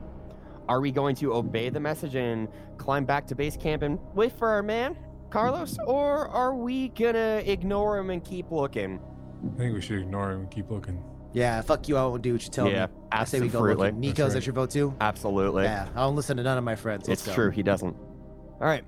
Are 0.68 0.80
we 0.80 0.92
going 0.92 1.16
to 1.16 1.34
obey 1.34 1.70
the 1.70 1.80
message 1.80 2.14
and 2.14 2.48
climb 2.76 3.04
back 3.04 3.26
to 3.28 3.34
base 3.34 3.56
camp 3.56 3.82
and 3.82 3.98
wait 4.14 4.32
for 4.32 4.48
our 4.48 4.62
man, 4.62 4.96
Carlos? 5.30 5.78
Or 5.86 6.28
are 6.28 6.54
we 6.54 6.88
gonna 6.90 7.42
ignore 7.44 7.98
him 7.98 8.10
and 8.10 8.22
keep 8.22 8.50
looking? 8.50 9.00
I 9.44 9.58
think 9.58 9.74
we 9.74 9.80
should 9.80 10.00
ignore 10.00 10.30
him 10.30 10.40
and 10.42 10.50
keep 10.50 10.70
looking. 10.70 11.02
Yeah, 11.32 11.60
fuck 11.62 11.88
you. 11.88 11.96
I 11.96 12.04
won't 12.04 12.22
do 12.22 12.32
what 12.32 12.42
you 12.42 12.50
tell 12.50 12.68
yeah, 12.68 12.86
me. 12.86 12.92
I 13.10 13.24
say 13.24 13.40
we 13.40 13.48
go 13.48 13.58
absolutely. 13.58 13.86
looking. 13.86 14.00
Nico, 14.00 14.26
is 14.26 14.34
right. 14.34 14.34
that 14.34 14.46
your 14.46 14.52
vote 14.54 14.70
too? 14.70 14.94
Absolutely. 15.00 15.64
Yeah, 15.64 15.88
I 15.94 16.00
don't 16.00 16.16
listen 16.16 16.36
to 16.36 16.42
none 16.42 16.58
of 16.58 16.64
my 16.64 16.76
friends. 16.76 17.08
Let's 17.08 17.22
It's 17.22 17.28
go. 17.28 17.34
true, 17.34 17.50
he 17.50 17.62
doesn't. 17.62 17.96
All 17.96 18.68
right. 18.68 18.84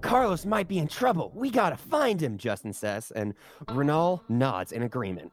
Carlos 0.00 0.44
might 0.44 0.68
be 0.68 0.78
in 0.78 0.86
trouble. 0.86 1.32
We 1.34 1.50
gotta 1.50 1.76
find 1.76 2.20
him, 2.20 2.36
Justin 2.36 2.72
says, 2.72 3.10
and 3.10 3.34
Renal 3.70 4.22
nods 4.28 4.72
in 4.72 4.82
agreement. 4.82 5.32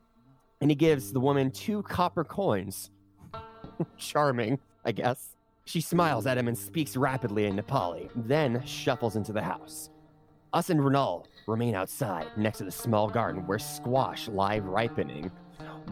And 0.62 0.71
he 0.71 0.75
gives 0.75 1.12
the 1.12 1.19
woman 1.19 1.51
two 1.51 1.83
copper 1.83 2.24
coins. 2.24 2.89
Charming, 3.98 4.60
I 4.86 4.93
guess. 4.93 5.36
She 5.65 5.81
smiles 5.81 6.25
at 6.25 6.38
him 6.38 6.48
and 6.48 6.57
speaks 6.57 6.98
rapidly 6.98 7.45
in 7.45 7.55
Nepali, 7.55 8.10
then 8.15 8.63
shuffles 8.65 9.15
into 9.15 9.31
the 9.31 9.41
house. 9.41 9.89
Us 10.53 10.69
and 10.69 10.83
Renal 10.83 11.27
remain 11.48 11.75
outside 11.75 12.27
next 12.36 12.57
to 12.60 12.63
the 12.63 12.71
small 12.71 13.10
garden 13.10 13.45
where 13.48 13.60
squash 13.60 14.27
lie 14.27 14.60
ripening. 14.60 15.31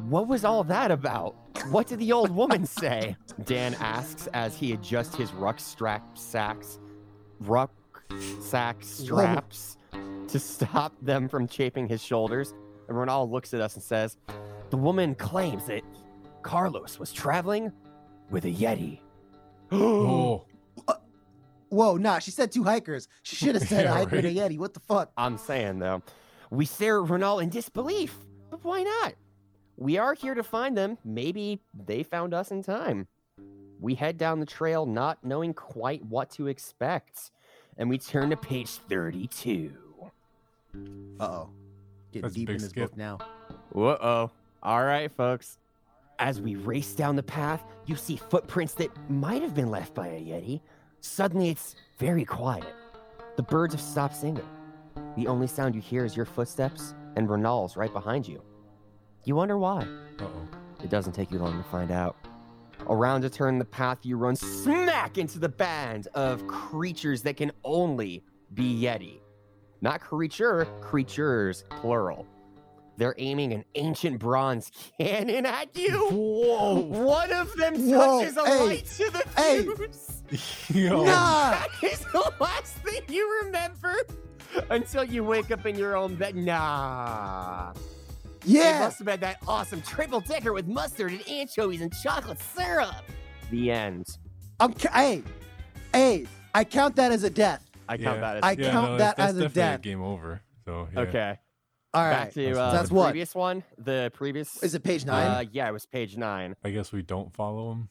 What 0.08 0.28
was 0.28 0.46
all 0.46 0.64
that 0.66 0.92
about? 0.92 1.36
What 1.72 1.88
did 1.88 2.00
the 2.00 2.12
old 2.12 2.32
woman 2.32 2.66
say? 2.66 3.16
Dan 3.46 3.76
asks 3.76 4.28
as 4.34 4.56
he 4.56 4.74
adjusts 4.74 5.16
his 5.16 5.34
ruck 5.34 5.60
strap 5.60 6.18
sacks, 6.18 6.80
ruck 7.40 7.72
sack 8.42 8.78
straps 8.82 9.78
to 10.28 10.40
stop 10.40 10.94
them 11.02 11.28
from 11.28 11.48
chafing 11.48 11.88
his 11.88 12.04
shoulders. 12.04 12.54
And 12.88 12.98
Ronald 12.98 13.32
looks 13.32 13.54
at 13.54 13.62
us 13.62 13.76
and 13.76 13.84
says, 13.84 14.18
The 14.70 14.78
woman 14.78 15.16
claims 15.16 15.66
that 15.68 15.84
Carlos 16.42 16.98
was 17.00 17.12
traveling 17.12 17.72
with 18.30 18.46
a 18.46 18.52
Yeti. 18.52 19.00
Oh, 19.72 20.46
Whoa, 21.70 21.98
nah, 21.98 22.18
she 22.18 22.32
said 22.32 22.52
two 22.52 22.64
hikers. 22.64 23.08
She 23.22 23.36
should 23.36 23.54
have 23.56 23.68
said 23.68 23.84
Yeah, 23.86 23.92
a 23.92 23.98
hiker 23.98 24.16
and 24.16 24.26
a. 24.26 24.34
Yeti. 24.34 24.58
What 24.58 24.74
the 24.74 24.80
fuck? 24.80 25.12
I'm 25.18 25.38
saying 25.38 25.80
though, 25.80 26.02
we 26.50 26.66
stare 26.66 27.04
at 27.04 27.10
Renal 27.10 27.40
in 27.40 27.50
disbelief. 27.50 28.16
But 28.50 28.64
why 28.64 28.82
not? 28.82 29.14
We 29.80 29.98
are 29.98 30.14
here 30.14 30.34
to 30.34 30.44
find 30.44 30.78
them. 30.78 30.98
Maybe 31.06 31.62
they 31.74 32.04
found 32.04 32.34
us 32.34 32.52
in 32.52 32.64
time. 32.64 33.08
We 33.80 33.96
head 33.96 34.18
down 34.18 34.42
the 34.42 34.46
trail 34.46 34.86
not 34.86 35.24
knowing 35.24 35.54
quite 35.54 36.04
what 36.06 36.30
to 36.32 36.48
expect. 36.48 37.32
And 37.78 37.90
we 37.90 37.98
turn 37.98 38.30
to 38.32 38.36
page 38.36 38.72
32. 38.72 39.72
Uh 41.18 41.24
oh. 41.24 41.50
Getting 42.12 42.22
That's 42.24 42.36
deep 42.36 42.50
in 42.50 42.58
this 42.58 42.72
skip. 42.72 42.90
book 42.90 42.98
now. 42.98 43.20
Uh 43.74 43.98
oh. 44.02 44.32
All 44.62 44.84
right, 44.84 45.10
folks. 45.10 45.58
As 46.20 46.42
we 46.42 46.56
race 46.56 46.94
down 46.94 47.16
the 47.16 47.24
path, 47.24 47.64
you 47.86 47.96
see 47.96 48.18
footprints 48.18 48.74
that 48.74 48.90
might 49.10 49.42
have 49.42 49.56
been 49.56 49.72
left 49.72 49.94
by 49.94 50.08
a 50.08 50.20
Yeti. 50.20 50.60
Suddenly, 51.00 51.52
it's 51.52 51.76
very 51.98 52.26
quiet. 52.26 52.76
The 53.38 53.44
birds 53.44 53.74
have 53.74 53.82
stopped 53.82 54.18
singing. 54.18 54.44
The 55.16 55.28
only 55.28 55.48
sound 55.48 55.74
you 55.74 55.80
hear 55.80 56.04
is 56.04 56.18
your 56.18 56.26
footsteps 56.26 56.94
and 57.16 57.30
Renal's 57.30 57.78
right 57.78 57.94
behind 57.94 58.28
you. 58.28 58.44
You 59.26 59.36
wonder 59.36 59.58
why. 59.58 59.82
uh 60.20 60.24
oh. 60.24 60.48
It 60.84 60.90
doesn't 60.90 61.14
take 61.14 61.32
you 61.32 61.40
long 61.40 61.62
to 61.62 61.70
find 61.70 61.92
out. 61.92 62.16
Around 62.88 63.26
a 63.26 63.30
turn 63.30 63.56
in 63.56 63.60
the 63.60 63.66
path, 63.66 64.00
you 64.04 64.18
run 64.18 64.36
smack 64.36 65.18
into 65.18 65.38
the 65.40 65.50
band 65.50 66.08
of 66.14 66.48
creatures 66.48 67.22
that 67.24 67.36
can 67.38 67.52
only 67.66 68.24
be 68.54 68.82
Yeti. 68.82 69.20
Not 69.82 70.00
creature, 70.00 70.66
creatures, 70.82 71.66
plural. 71.70 72.26
They're 72.98 73.16
aiming 73.18 73.54
an 73.54 73.64
ancient 73.76 74.20
bronze 74.20 74.72
cannon 75.00 75.46
at 75.46 75.78
you. 75.78 76.10
Whoa. 76.10 76.80
One 76.80 77.32
of 77.32 77.54
them 77.56 77.76
Whoa, 77.90 78.20
touches 78.22 78.38
a 78.38 78.46
hey, 78.46 78.66
light 78.66 78.86
to 78.86 79.12
the 79.12 79.24
hey. 79.38 79.64
fuse. 79.64 80.70
Yo. 80.74 81.04
Nah! 81.04 81.52
That 81.82 81.84
is 81.84 82.00
the 82.00 82.34
last 82.40 82.76
thing 82.78 83.02
you 83.08 83.42
remember 83.44 83.96
until 84.70 85.04
you 85.04 85.24
wake 85.24 85.52
up 85.52 85.66
in 85.66 85.76
your 85.78 85.96
own 85.96 86.16
bed. 86.16 86.36
Nah. 86.36 87.74
It 88.42 88.48
Yeah! 88.48 88.80
must 88.80 89.00
have 89.00 89.06
been 89.06 89.20
that 89.20 89.38
awesome 89.48 89.82
triple 89.82 90.22
decker 90.22 90.54
with 90.54 90.68
mustard 90.68 91.12
and 91.12 91.28
anchovies 91.30 91.82
and 91.82 91.94
chocolate 92.04 92.40
syrup. 92.40 92.96
The 93.52 93.72
end. 93.72 94.06
I'm 94.60 94.74
ca- 94.74 94.92
hey, 94.94 95.24
hey, 95.94 96.26
I 96.54 96.64
count 96.64 96.96
that 96.98 97.12
as 97.12 97.24
a 97.24 97.30
death. 97.30 97.66
I 97.88 97.98
count 97.98 98.18
Yeah. 98.18 98.22
that 98.22 98.38
as 98.38 98.44
I 98.44 98.52
Yeah, 98.52 98.72
count 98.72 98.92
no, 98.92 98.98
that 98.98 99.18
that's, 99.18 99.30
as 99.32 99.38
a 99.38 99.40
that's 99.42 99.54
definitely 99.54 99.78
death. 99.78 99.82
game 99.82 100.02
over. 100.04 100.42
So 100.66 100.88
yeah. 100.94 101.00
okay. 101.02 101.40
All 101.94 102.04
right. 102.04 102.12
Back 102.12 102.34
to 102.34 102.46
That's 102.46 102.58
uh. 102.58 102.72
That's 102.72 102.90
the 102.90 102.96
what? 102.96 103.06
previous 103.10 103.34
one. 103.36 103.64
The 103.80 104.12
previous. 104.14 104.62
Is 104.62 104.76
it 104.76 104.84
page 104.84 105.06
nine? 105.06 105.26
Uh, 105.28 105.44
yeah, 105.52 105.68
it 105.68 105.72
was 105.74 105.86
page 105.88 106.18
nine. 106.18 106.56
I 106.64 106.70
guess 106.70 106.92
we 106.92 107.02
don't 107.02 107.34
follow 107.34 107.72
him. 107.72 107.90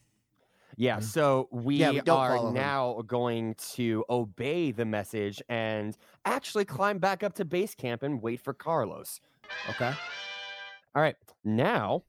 Yeah, 0.76 0.98
Mhm. 0.98 1.02
so 1.02 1.48
we, 1.50 1.76
Yeah, 1.76 1.90
we 1.90 2.00
don't 2.02 2.16
follow 2.28 2.44
are 2.46 2.48
him. 2.50 2.54
now 2.54 3.02
going 3.04 3.54
to 3.74 4.04
obey 4.08 4.70
the 4.70 4.84
message 4.84 5.42
and 5.48 5.96
actually 6.24 6.64
climb 6.64 6.98
back 6.98 7.24
up 7.24 7.34
to 7.34 7.44
base 7.44 7.74
camp 7.74 8.04
and 8.04 8.22
wait 8.22 8.40
for 8.40 8.54
Carlos. 8.54 9.20
okay. 9.70 9.92
All 10.98 11.02
right, 11.04 11.14
now, 11.44 12.02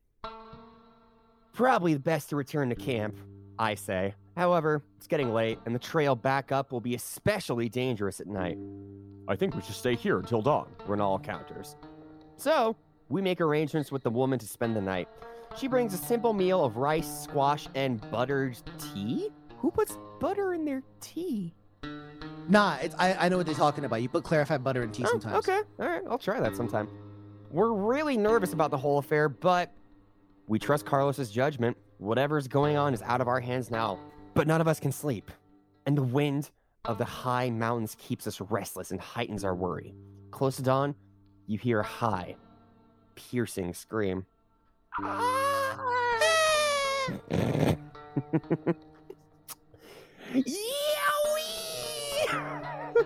probably 1.53 1.93
the 1.93 2.00
best 2.00 2.29
to 2.31 2.36
return 2.36 2.69
to 2.69 2.75
camp, 2.75 3.15
I 3.60 3.75
say. 3.75 4.15
However, 4.36 4.81
it's 4.98 5.05
getting 5.05 5.31
late, 5.31 5.60
and 5.67 5.75
the 5.75 5.79
trail 5.79 6.15
back 6.15 6.51
up 6.51 6.72
will 6.72 6.81
be 6.81 6.96
especially 6.96 7.69
dangerous 7.69 8.19
at 8.19 8.25
night. 8.25 8.58
I 9.27 9.36
think 9.36 9.53
we 9.53 9.62
should 9.62 9.75
stay 9.75 9.93
here 9.93 10.17
until 10.17 10.41
dawn, 10.41 10.69
Renal 10.88 11.19
counters. 11.19 11.75
So, 12.38 12.75
we 13.10 13.22
make 13.22 13.39
arrangements 13.41 13.91
with 13.91 14.01
the 14.01 14.10
woman 14.10 14.39
to 14.39 14.48
spend 14.48 14.75
the 14.75 14.81
night. 14.81 15.08
She 15.55 15.67
brings 15.67 15.93
a 15.93 15.98
simple 15.98 16.34
meal 16.34 16.65
of 16.65 16.77
rice, 16.77 17.22
squash, 17.25 17.67
and 17.75 18.01
buttered 18.10 18.58
tea? 18.79 19.29
Who 19.60 19.69
puts 19.69 20.00
butter 20.19 20.55
in 20.55 20.65
their 20.65 20.81
tea? 21.00 21.53
Nah, 22.48 22.77
it's, 22.81 22.96
I, 22.98 23.13
I 23.13 23.29
know 23.29 23.38
what 23.38 23.46
they're 23.46 23.53
talking 23.53 23.86
about. 23.86 24.01
You 24.01 24.10
put 24.10 24.24
clarified 24.24 24.63
butter 24.63 24.81
in 24.81 24.91
tea 24.91 25.03
Oh, 25.05 25.12
sometimes. 25.12 25.48
okay. 25.48 25.62
All 25.79 25.88
right. 25.88 26.01
I'll 26.10 26.17
try 26.17 26.39
that 26.39 26.55
sometime. 26.55 26.89
We're 27.51 27.74
really 27.74 28.18
nervous 28.18 28.53
about 28.53 28.72
the 28.72 28.77
whole 28.77 29.00
affair, 29.00 29.27
but 29.27 29.72
we 30.48 30.60
trust 30.60 30.86
Carlos's 30.86 31.32
judgment. 31.32 31.77
Whatever's 31.98 32.48
going 32.48 32.77
on 32.77 32.94
is 32.94 33.01
out 33.01 33.22
of 33.22 33.27
our 33.27 33.39
hands 33.39 33.72
now, 33.72 34.00
but 34.36 34.48
none 34.48 34.62
of 34.62 34.68
us 34.68 34.79
can 34.79 34.91
sleep. 34.91 35.32
And 35.86 35.98
the 35.98 36.03
wind 36.03 36.51
of 36.86 36.98
the 36.98 37.06
high 37.06 37.50
mountains 37.50 37.96
keeps 37.98 38.27
us 38.27 38.39
restless 38.39 38.91
and 38.91 39.00
heightens 39.00 39.44
our 39.44 39.56
worry. 39.56 39.96
Close 40.32 40.58
to 40.58 40.62
dawn, 40.62 40.96
you 41.48 41.58
hear 41.58 41.79
a 41.79 41.84
high, 41.84 42.36
piercing 43.15 43.74
scream. 43.74 44.25
Yowie! 50.34 50.78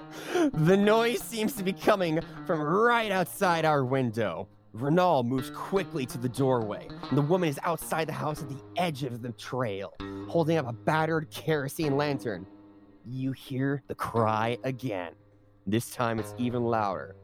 the 0.53 0.77
noise 0.77 1.21
seems 1.21 1.53
to 1.53 1.63
be 1.63 1.73
coming 1.73 2.19
from 2.45 2.61
right 2.61 3.11
outside 3.11 3.65
our 3.65 3.83
window. 3.83 4.47
Renal 4.73 5.23
moves 5.23 5.51
quickly 5.51 6.05
to 6.07 6.17
the 6.17 6.29
doorway. 6.29 6.87
and 7.09 7.17
The 7.17 7.21
woman 7.21 7.47
is 7.47 7.59
outside 7.63 8.07
the 8.07 8.13
house 8.13 8.41
at 8.41 8.49
the 8.49 8.61
edge 8.75 9.03
of 9.03 9.21
the 9.21 9.31
trail, 9.33 9.93
holding 10.27 10.57
up 10.57 10.67
a 10.67 10.73
battered 10.73 11.29
kerosene 11.29 11.95
lantern. 11.95 12.45
You 13.05 13.33
hear 13.33 13.83
the 13.87 13.95
cry 13.95 14.57
again. 14.63 15.13
This 15.67 15.91
time 15.91 16.19
it's 16.19 16.33
even 16.37 16.63
louder. 16.63 17.15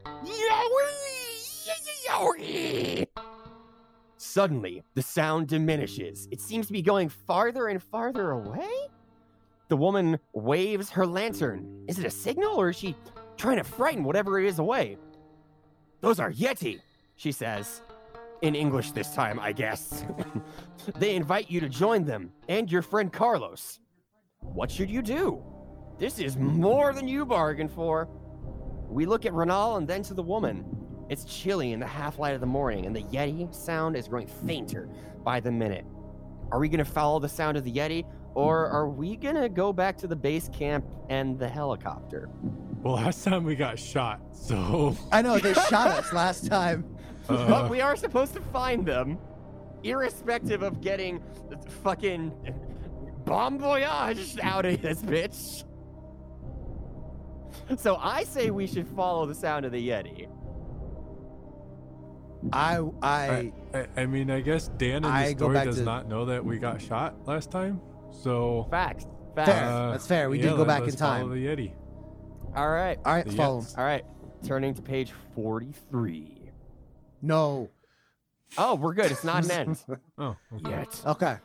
Suddenly, 4.16 4.82
the 4.94 5.02
sound 5.02 5.48
diminishes. 5.48 6.28
It 6.30 6.40
seems 6.40 6.66
to 6.68 6.72
be 6.72 6.82
going 6.82 7.08
farther 7.08 7.66
and 7.66 7.82
farther 7.82 8.30
away? 8.30 8.89
The 9.70 9.76
woman 9.76 10.18
waves 10.32 10.90
her 10.90 11.06
lantern. 11.06 11.84
Is 11.86 12.00
it 12.00 12.04
a 12.04 12.10
signal 12.10 12.56
or 12.56 12.70
is 12.70 12.76
she 12.76 12.96
trying 13.36 13.58
to 13.58 13.64
frighten 13.64 14.02
whatever 14.02 14.40
it 14.40 14.46
is 14.46 14.58
away? 14.58 14.98
Those 16.00 16.18
are 16.18 16.32
Yeti, 16.32 16.80
she 17.14 17.30
says. 17.30 17.80
In 18.42 18.56
English 18.56 18.90
this 18.90 19.14
time, 19.14 19.38
I 19.38 19.52
guess. 19.52 20.04
they 20.98 21.14
invite 21.14 21.52
you 21.52 21.60
to 21.60 21.68
join 21.68 22.04
them 22.04 22.32
and 22.48 22.70
your 22.70 22.82
friend 22.82 23.12
Carlos. 23.12 23.78
What 24.40 24.72
should 24.72 24.90
you 24.90 25.02
do? 25.02 25.40
This 26.00 26.18
is 26.18 26.36
more 26.36 26.92
than 26.92 27.06
you 27.06 27.24
bargained 27.24 27.70
for. 27.70 28.08
We 28.88 29.06
look 29.06 29.24
at 29.24 29.32
Renal 29.34 29.76
and 29.76 29.86
then 29.86 30.02
to 30.02 30.14
the 30.14 30.22
woman. 30.22 30.64
It's 31.08 31.24
chilly 31.24 31.72
in 31.72 31.78
the 31.78 31.86
half 31.86 32.18
light 32.18 32.34
of 32.34 32.40
the 32.40 32.46
morning, 32.46 32.86
and 32.86 32.96
the 32.96 33.04
Yeti 33.04 33.54
sound 33.54 33.94
is 33.94 34.08
growing 34.08 34.26
fainter 34.26 34.88
by 35.22 35.38
the 35.38 35.52
minute. 35.52 35.84
Are 36.50 36.58
we 36.58 36.68
going 36.68 36.84
to 36.84 36.84
follow 36.84 37.20
the 37.20 37.28
sound 37.28 37.56
of 37.56 37.62
the 37.62 37.72
Yeti, 37.72 38.04
or 38.34 38.66
are 38.68 38.88
we 38.88 39.16
going 39.16 39.34
to 39.34 39.48
go 39.48 39.72
back 39.72 39.96
to 39.98 40.06
the 40.06 40.16
base 40.16 40.48
camp 40.52 40.84
and 41.08 41.38
the 41.38 41.48
helicopter? 41.48 42.28
Well, 42.82 42.94
last 42.94 43.24
time 43.24 43.44
we 43.44 43.56
got 43.56 43.78
shot, 43.78 44.20
so 44.32 44.96
I 45.12 45.22
know 45.22 45.38
they 45.38 45.52
shot 45.54 45.88
us 45.88 46.12
last 46.12 46.46
time. 46.46 46.84
uh, 47.28 47.48
but 47.48 47.70
we 47.70 47.80
are 47.80 47.96
supposed 47.96 48.32
to 48.34 48.40
find 48.40 48.86
them. 48.86 49.18
irrespective 49.82 50.62
of 50.62 50.80
getting 50.80 51.22
fucking 51.82 52.32
bomb 53.24 53.58
voyage 53.58 54.38
out 54.42 54.64
of 54.66 54.80
this 54.82 55.00
bitch. 55.02 55.64
So 57.78 57.96
I 57.96 58.24
say 58.24 58.50
we 58.50 58.66
should 58.66 58.88
follow 58.88 59.26
the 59.26 59.34
sound 59.34 59.64
of 59.64 59.72
the 59.72 59.88
Yeti. 59.88 60.28
I 62.52 62.80
I 63.02 63.52
I, 63.74 63.86
I 63.98 64.06
mean, 64.06 64.30
I 64.30 64.40
guess 64.40 64.68
Dan 64.78 64.96
in 64.96 65.02
the 65.02 65.08
I 65.08 65.34
story 65.34 65.54
does 65.64 65.76
to- 65.76 65.84
not 65.84 66.08
know 66.08 66.24
that 66.26 66.44
we 66.44 66.58
got 66.58 66.80
shot 66.80 67.14
last 67.26 67.50
time. 67.50 67.80
So 68.12 68.66
Facts. 68.70 69.06
Fair. 69.34 69.46
Uh, 69.64 69.90
That's 69.92 70.06
fair. 70.06 70.28
We 70.30 70.38
yeah, 70.38 70.50
did 70.50 70.56
go 70.56 70.64
back 70.64 70.80
in 70.80 70.86
let's 70.86 70.96
follow 71.00 71.18
time. 71.20 71.30
The 71.30 71.46
Yeti. 71.46 71.72
All 72.56 72.68
right. 72.68 72.98
all 73.04 73.14
right, 73.14 73.24
The 73.26 73.32
follow. 73.32 73.58
him. 73.58 73.64
Yets. 73.64 73.78
All 73.78 73.84
right. 73.84 74.04
Turning 74.44 74.74
to 74.74 74.82
page 74.82 75.12
43. 75.34 76.50
No. 77.22 77.68
Oh, 78.58 78.74
we're 78.74 78.94
good. 78.94 79.10
It's 79.12 79.24
not 79.24 79.44
an 79.44 79.50
end. 79.50 79.84
Oh, 80.18 80.36
okay. 80.56 80.70
Yet. 80.70 81.02
Okay. 81.06 81.36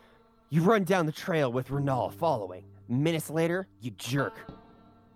You 0.50 0.62
run 0.63 0.84
down 0.84 1.05
the 1.05 1.12
trail 1.12 1.51
with 1.51 1.69
Renal 1.69 2.10
following. 2.10 2.65
Minutes 2.89 3.29
later, 3.29 3.67
you 3.81 3.91
jerk. 3.91 4.34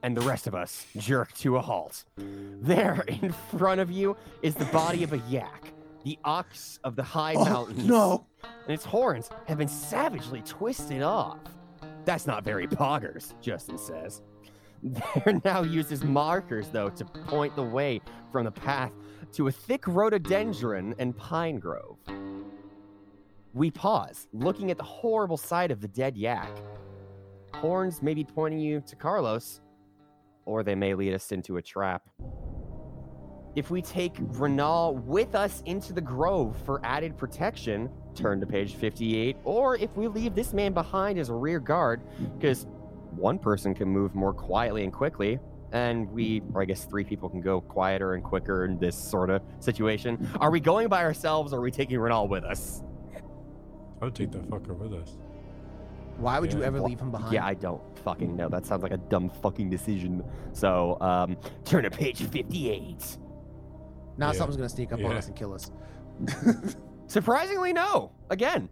And 0.04 0.16
the 0.16 0.22
rest 0.22 0.48
of 0.48 0.56
us 0.56 0.86
jerk 0.98 1.34
to 1.40 1.58
a 1.58 1.62
halt. 1.62 2.06
There, 2.18 3.04
in 3.08 3.32
front 3.58 3.82
of 3.82 3.92
you, 3.92 4.16
is 4.42 4.56
the 4.56 4.66
body 4.66 5.04
of 5.04 5.12
a 5.14 5.18
yak, 5.30 5.74
the 6.04 6.18
ox 6.24 6.80
of 6.84 6.96
the 6.96 7.04
high 7.04 7.34
Oh, 7.36 7.44
mountains. 7.46 7.86
no. 7.86 8.26
And 8.66 8.74
its 8.74 8.86
horns 8.86 9.30
have 9.48 9.58
been 9.58 9.68
savagely 9.68 10.42
twisted 10.44 11.02
off. 11.02 11.40
That's 12.06 12.26
not 12.26 12.44
very 12.44 12.68
poggers, 12.68 13.34
Justin 13.42 13.78
says. 13.78 14.22
They're 14.84 15.42
now 15.44 15.64
used 15.64 15.92
as 15.92 16.04
markers, 16.04 16.70
though, 16.70 16.90
to 16.90 17.06
point 17.06 17.56
the 17.56 17.64
way 17.64 18.02
from 18.32 18.46
the 18.46 18.52
path 18.52 18.92
to 19.34 19.48
a 19.48 19.52
thick 19.52 19.86
rhododendron 19.88 20.96
and 21.00 21.16
pine 21.18 21.60
grove. 21.60 21.98
We 23.54 23.72
pause, 23.72 24.28
looking 24.32 24.72
at 24.72 24.78
the 24.78 24.84
horrible 24.84 25.38
sight 25.38 25.72
of 25.72 25.82
the 25.82 25.88
dead 25.88 26.16
yak. 26.16 26.50
Horns 27.56 28.02
may 28.02 28.14
be 28.14 28.24
pointing 28.24 28.60
you 28.60 28.82
to 28.88 28.96
Carlos, 28.96 29.60
or 30.46 30.64
they 30.64 30.76
may 30.76 30.94
lead 30.94 31.14
us 31.14 31.32
into 31.32 31.58
a 31.58 31.62
trap. 31.62 32.04
If 33.56 33.72
we 33.72 33.82
take 33.82 34.16
Renal 34.20 34.96
with 34.96 35.34
us 35.36 35.64
into 35.66 35.92
the 35.92 36.02
grove 36.02 36.56
for 36.66 36.80
added 36.84 37.18
protection, 37.18 37.90
turn 38.16 38.40
to 38.42 38.46
page 38.46 38.76
58, 38.76 39.38
or 39.44 39.76
if 39.78 39.96
we 39.98 40.08
leave 40.08 40.36
this 40.36 40.54
man 40.54 40.72
behind 40.74 41.18
as 41.18 41.30
a 41.30 41.34
rear 41.34 41.60
guard, 41.60 42.02
because 42.38 42.68
one 43.16 43.40
person 43.40 43.74
can 43.74 43.90
move 43.90 44.14
more 44.14 44.34
quietly 44.34 44.84
and 44.84 44.94
quickly, 44.94 45.40
and 45.72 46.10
we, 46.12 46.42
or 46.54 46.62
I 46.62 46.66
guess 46.66 46.86
three 46.86 47.04
people 47.04 47.28
can 47.28 47.42
go 47.42 47.62
quieter 47.62 48.14
and 48.14 48.24
quicker 48.24 48.66
in 48.66 48.78
this 48.78 48.96
sort 48.96 49.30
of 49.30 49.42
situation. 49.60 50.30
Are 50.40 50.52
we 50.52 50.60
going 50.60 50.88
by 50.88 51.04
ourselves, 51.04 51.52
or 51.52 51.58
are 51.58 51.62
we 51.62 51.72
taking 51.72 52.00
Renal 52.00 52.28
with 52.28 52.44
us? 52.44 52.84
I 54.02 54.06
would 54.06 54.16
take 54.16 54.32
that 54.32 54.48
fucker 54.50 54.78
with 54.78 54.94
us. 54.94 55.18
Why 56.18 56.40
would 56.40 56.54
you 56.54 56.64
ever 56.64 56.82
leave 56.82 57.00
him 57.00 57.12
behind? 57.12 57.34
Yeah, 57.34 57.46
I 57.46 57.54
don't 57.54 57.82
fucking 58.04 58.36
know. 58.36 58.50
That 58.50 58.66
sounds 58.66 58.84
like 58.84 58.92
a 58.92 58.98
dumb 58.98 59.30
fucking 59.30 59.70
decision. 59.70 60.24
So, 60.52 60.98
um, 61.02 61.38
turn 61.66 61.84
to 61.84 61.90
page 61.90 62.22
58. 62.22 63.18
Now 64.20 64.28
Yeah. 64.28 64.34
something's 64.34 64.58
gonna 64.58 64.70
sneak 64.70 64.92
up 64.94 65.04
on 65.04 65.16
us 65.18 65.28
and 65.28 65.36
kill 65.36 65.54
us. 65.54 65.72
Surprisingly, 67.08 67.74
no. 67.74 68.12
Again, 68.30 68.70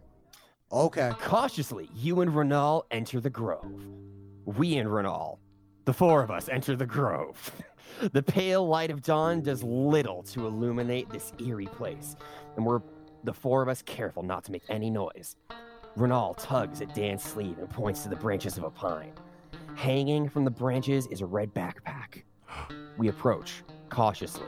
Okay. 0.70 1.10
Cautiously, 1.22 1.88
you 1.94 2.20
and 2.20 2.34
Renal 2.36 2.84
enter 2.90 3.20
the 3.20 3.30
grove. 3.30 3.86
We 4.44 4.76
and 4.76 4.92
Renal, 4.92 5.40
the 5.86 5.94
four 5.94 6.22
of 6.22 6.30
us, 6.30 6.48
enter 6.50 6.76
the 6.76 6.86
grove. 6.86 7.50
The 8.12 8.22
pale 8.22 8.68
light 8.68 8.90
of 8.92 9.02
dawn 9.02 9.40
does 9.40 9.64
little 9.64 10.22
to 10.24 10.46
illuminate 10.46 11.08
this 11.10 11.32
eerie 11.40 11.66
place, 11.66 12.14
and 12.54 12.64
we're 12.64 12.80
the 13.24 13.32
four 13.32 13.60
of 13.62 13.68
us 13.68 13.82
careful 13.82 14.22
not 14.22 14.44
to 14.44 14.52
make 14.52 14.62
any 14.68 14.88
noise. 14.90 15.34
Renal 15.96 16.34
tugs 16.34 16.80
at 16.80 16.94
Dan's 16.94 17.24
sleeve 17.24 17.58
and 17.58 17.68
points 17.68 18.02
to 18.04 18.08
the 18.10 18.14
branches 18.14 18.56
of 18.58 18.62
a 18.64 18.70
pine. 18.70 19.14
Hanging 19.74 20.28
from 20.28 20.44
the 20.44 20.50
branches 20.50 21.06
is 21.08 21.22
a 21.22 21.26
red 21.26 21.52
backpack. 21.54 22.22
We 22.98 23.08
approach 23.08 23.64
cautiously. 23.88 24.46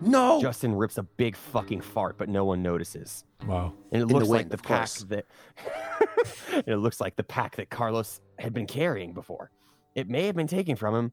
No. 0.00 0.40
Justin 0.40 0.74
rips 0.74 0.98
a 0.98 1.02
big 1.02 1.36
fucking 1.36 1.80
fart, 1.80 2.18
but 2.18 2.28
no 2.28 2.44
one 2.44 2.62
notices. 2.62 3.24
Wow. 3.46 3.72
And 3.92 4.02
it 4.02 4.08
the 4.08 4.14
looks 4.14 4.28
like 4.28 4.38
wind, 4.40 4.50
the 4.50 4.58
pack 4.58 4.88
course. 4.88 5.04
that 5.04 5.26
and 6.54 6.64
it 6.66 6.78
looks 6.78 7.00
like 7.00 7.16
the 7.16 7.24
pack 7.24 7.56
that 7.56 7.70
Carlos 7.70 8.20
had 8.38 8.52
been 8.52 8.66
carrying 8.66 9.12
before. 9.12 9.50
It 9.94 10.08
may 10.08 10.26
have 10.26 10.34
been 10.34 10.46
taken 10.46 10.76
from 10.76 10.94
him, 10.94 11.12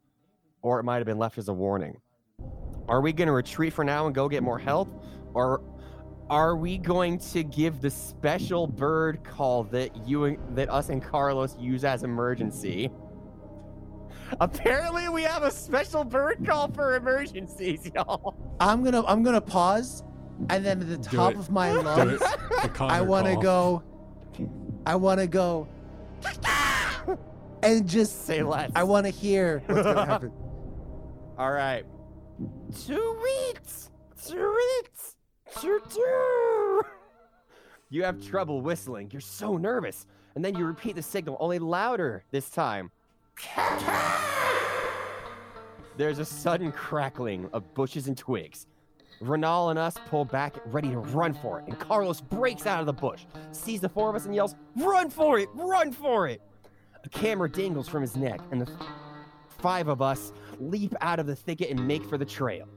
or 0.62 0.80
it 0.80 0.84
might 0.84 0.98
have 0.98 1.06
been 1.06 1.20
left 1.20 1.38
as 1.38 1.48
a 1.48 1.54
warning. 1.54 1.98
Are 2.88 3.02
we 3.02 3.13
going 3.13 3.28
to 3.28 3.34
retreat 3.34 3.74
for 3.74 3.84
now 3.84 4.08
and 4.08 4.15
go 4.15 4.28
get 4.28 4.44
more 4.44 4.60
help, 4.60 4.89
or 5.34 5.62
are 6.30 6.56
we 6.56 6.78
going 6.78 7.20
to 7.20 7.44
give 7.44 7.82
the 7.82 7.89
special 7.89 8.65
bird 8.65 9.24
call 9.24 9.63
that 9.65 10.08
you 10.08 10.26
and, 10.26 10.38
that 10.56 10.70
us 10.70 10.89
and 10.89 11.04
Carlos 11.04 11.56
use 11.60 11.84
as 11.84 12.04
emergency? 12.04 12.89
Apparently, 14.39 15.10
we 15.10 15.24
have 15.24 15.44
a 15.44 15.52
special 15.52 16.04
bird 16.04 16.46
call 16.46 16.72
for 16.72 16.96
emergencies, 16.96 17.89
y'all. 17.94 18.36
I'm 18.60 18.84
gonna 18.84 19.04
I'm 19.06 19.24
gonna 19.24 19.41
pause, 19.41 20.04
and 20.50 20.65
then 20.65 20.82
at 20.82 20.88
the 20.89 20.98
Do 20.98 21.17
top 21.17 21.32
it. 21.34 21.38
of 21.38 21.50
my 21.52 21.72
lungs, 21.74 22.22
it. 22.22 22.39
The 22.63 22.70
Connor 22.74 22.94
I 22.94 23.02
want 23.02 23.28
to 23.28 23.36
go. 23.36 23.84
I 24.86 24.96
want 24.96 25.20
to 25.20 25.28
go. 25.28 25.67
And 27.63 27.88
just 27.88 28.26
Say 28.26 28.41
less. 28.41 28.72
I 28.76 28.82
want 28.82 29.06
to 29.06 29.12
hear 29.12 29.62
what's 29.67 29.84
gonna 29.84 30.04
happen. 30.04 30.32
All 31.38 31.52
right. 31.52 31.86
Tweet! 32.88 33.60
Tweet! 34.28 34.89
Choo-choo! 35.62 36.82
You 37.91 38.04
have 38.04 38.26
trouble 38.26 38.62
whistling. 38.62 39.10
You're 39.12 39.22
so 39.22 39.58
nervous. 39.58 40.08
And 40.34 40.44
then 40.44 40.56
you 40.56 40.65
repeat 40.65 40.96
the 40.96 41.04
signal, 41.04 41.38
only 41.39 41.60
louder 41.60 42.24
this 42.32 42.50
time. 42.50 42.89
There's 45.98 46.20
a 46.20 46.26
sudden 46.26 46.72
crackling 46.72 47.50
of 47.54 47.74
bushes 47.74 48.08
and 48.08 48.17
twigs. 48.17 48.65
Renal 49.20 49.70
and 49.70 49.78
us 49.78 49.96
pull 50.08 50.26
back, 50.26 50.56
ready 50.65 50.89
to 50.89 50.98
run 50.98 51.34
for 51.34 51.60
it. 51.60 51.65
And 51.67 51.78
Carlos 51.78 52.22
breaks 52.22 52.65
out 52.65 52.80
of 52.80 52.88
the 52.88 52.94
bush, 52.94 53.26
sees 53.52 53.82
the 53.82 53.89
four 53.89 54.10
of 54.10 54.15
us, 54.15 54.26
and 54.26 54.34
yells, 54.34 54.56
Run 54.78 55.10
for 55.12 55.38
it! 55.38 55.48
Run 55.54 55.91
for 55.91 56.28
it! 56.28 56.41
A 57.04 57.10
camera 57.10 57.50
dangles 57.50 57.88
from 57.88 58.02
his 58.02 58.15
neck, 58.15 58.39
and 58.52 58.62
the 58.62 58.72
five 59.60 59.88
of 59.88 60.02
us 60.02 60.34
leap 60.60 60.96
out 61.02 61.20
of 61.20 61.28
the 61.28 61.36
thicket 61.36 61.70
and 61.70 61.88
make 61.88 62.04
for 62.04 62.17
the 62.17 62.26
trail. 62.26 62.67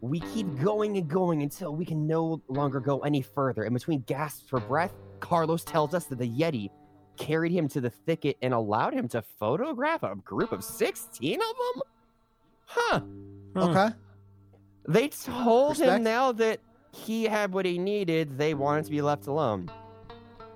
We 0.00 0.20
keep 0.20 0.60
going 0.60 0.96
and 0.96 1.08
going 1.08 1.42
until 1.42 1.74
we 1.74 1.84
can 1.84 2.06
no 2.06 2.42
longer 2.48 2.80
go 2.80 3.00
any 3.00 3.22
further. 3.22 3.64
And 3.64 3.74
between 3.74 4.02
gasps 4.02 4.48
for 4.48 4.60
breath, 4.60 4.92
Carlos 5.20 5.64
tells 5.64 5.94
us 5.94 6.04
that 6.06 6.18
the 6.18 6.28
Yeti 6.28 6.70
carried 7.16 7.52
him 7.52 7.68
to 7.68 7.80
the 7.80 7.90
thicket 7.90 8.36
and 8.42 8.52
allowed 8.54 8.94
him 8.94 9.08
to 9.08 9.22
photograph 9.22 10.02
a 10.02 10.14
group 10.16 10.52
of 10.52 10.64
16 10.64 11.40
of 11.40 11.46
them? 11.46 11.82
Huh. 12.66 13.00
Huh. 13.54 13.68
Okay. 13.68 13.94
They 14.88 15.08
told 15.08 15.70
Respect. 15.70 15.90
him 15.98 16.02
now 16.02 16.32
that 16.32 16.60
he 16.92 17.24
had 17.24 17.52
what 17.52 17.64
he 17.64 17.78
needed, 17.78 18.36
they 18.36 18.54
wanted 18.54 18.84
to 18.86 18.90
be 18.90 19.02
left 19.02 19.26
alone. 19.26 19.70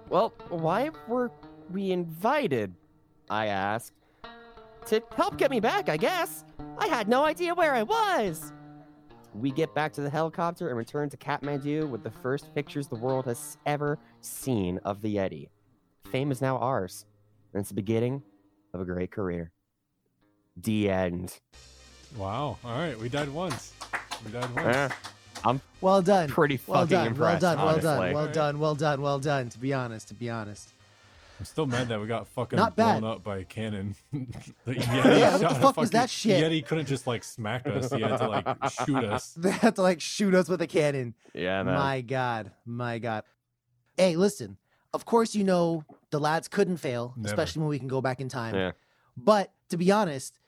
Well, 0.08 0.32
why 0.48 0.90
were 1.08 1.30
we 1.70 1.92
invited? 1.92 2.74
I 3.28 3.46
asked. 3.46 3.92
To 4.86 5.02
help 5.16 5.36
get 5.36 5.50
me 5.50 5.58
back, 5.58 5.88
I 5.88 5.96
guess. 5.96 6.44
I 6.78 6.86
had 6.86 7.08
no 7.08 7.24
idea 7.24 7.54
where 7.54 7.74
I 7.74 7.82
was. 7.82 8.52
We 9.34 9.50
get 9.50 9.74
back 9.74 9.92
to 9.94 10.00
the 10.00 10.08
helicopter 10.10 10.68
and 10.68 10.78
return 10.78 11.10
to 11.10 11.16
Kathmandu 11.16 11.88
with 11.90 12.02
the 12.02 12.10
first 12.10 12.54
pictures 12.54 12.86
the 12.86 12.94
world 12.94 13.26
has 13.26 13.58
ever 13.66 13.98
seen 14.20 14.78
of 14.84 15.02
the 15.02 15.16
Yeti. 15.16 15.48
Fame 16.10 16.30
is 16.30 16.40
now 16.40 16.56
ours, 16.58 17.04
and 17.52 17.60
it's 17.60 17.68
the 17.68 17.74
beginning 17.74 18.22
of 18.72 18.80
a 18.80 18.84
great 18.84 19.10
career. 19.10 19.50
The 20.56 20.88
end. 20.90 21.38
Wow. 22.16 22.56
All 22.64 22.78
right. 22.78 22.98
We 22.98 23.08
died 23.08 23.28
once. 23.28 23.72
We 24.24 24.32
died 24.32 24.54
once. 24.54 24.92
Eh, 25.44 25.58
Well 25.80 26.00
done. 26.02 26.28
pretty 26.28 26.58
Well 26.66 26.82
fucking 26.82 26.96
done. 26.96 27.06
impressed. 27.08 27.42
well 27.42 27.54
done. 27.54 27.58
Well 27.58 27.68
honestly. 27.68 27.82
done. 27.90 28.14
Well 28.14 28.26
done. 28.32 28.58
Well 28.60 28.74
done. 28.74 29.00
Well 29.02 29.18
done. 29.18 29.48
To 29.50 29.58
be 29.58 29.74
honest. 29.74 30.08
To 30.08 30.14
be 30.14 30.30
honest. 30.30 30.70
I'm 31.38 31.44
still 31.44 31.66
mad 31.66 31.88
that 31.88 32.00
we 32.00 32.06
got 32.06 32.26
fucking 32.28 32.56
Not 32.56 32.76
blown 32.76 33.02
bad. 33.02 33.04
up 33.10 33.22
by 33.22 33.38
a 33.38 33.44
cannon. 33.44 33.94
the 34.12 34.72
Yeti 34.74 34.86
Yeah, 35.18 35.32
what 35.32 35.40
the 35.40 35.48
shot 35.48 35.52
a 35.52 35.60
fuck 35.60 35.76
was 35.76 35.90
that 35.90 36.08
fucking- 36.08 36.08
shit? 36.40 36.42
Yeti 36.50 36.64
couldn't 36.66 36.86
just 36.86 37.06
like 37.06 37.22
smack 37.24 37.66
us. 37.66 37.92
He 37.92 38.00
had 38.00 38.16
to 38.16 38.28
like 38.28 38.46
shoot 38.86 39.04
us. 39.04 39.34
They 39.36 39.50
had 39.50 39.74
to 39.76 39.82
like 39.82 40.00
shoot 40.00 40.34
us 40.34 40.48
with 40.48 40.62
a 40.62 40.66
cannon. 40.66 41.14
Yeah, 41.34 41.62
man. 41.64 41.74
My 41.74 42.00
God. 42.00 42.52
My 42.64 42.98
God. 42.98 43.24
Hey, 43.98 44.16
listen. 44.16 44.56
Of 44.96 45.04
course, 45.04 45.34
you 45.34 45.44
know 45.44 45.84
the 46.10 46.18
lads 46.18 46.48
couldn't 46.48 46.78
fail, 46.78 47.12
Never. 47.16 47.28
especially 47.28 47.60
when 47.60 47.68
we 47.68 47.78
can 47.78 47.86
go 47.88 48.00
back 48.00 48.20
in 48.20 48.28
time. 48.28 48.54
Yeah. 48.54 48.72
But 49.16 49.52
to 49.68 49.76
be 49.76 49.92
honest, 49.92 50.38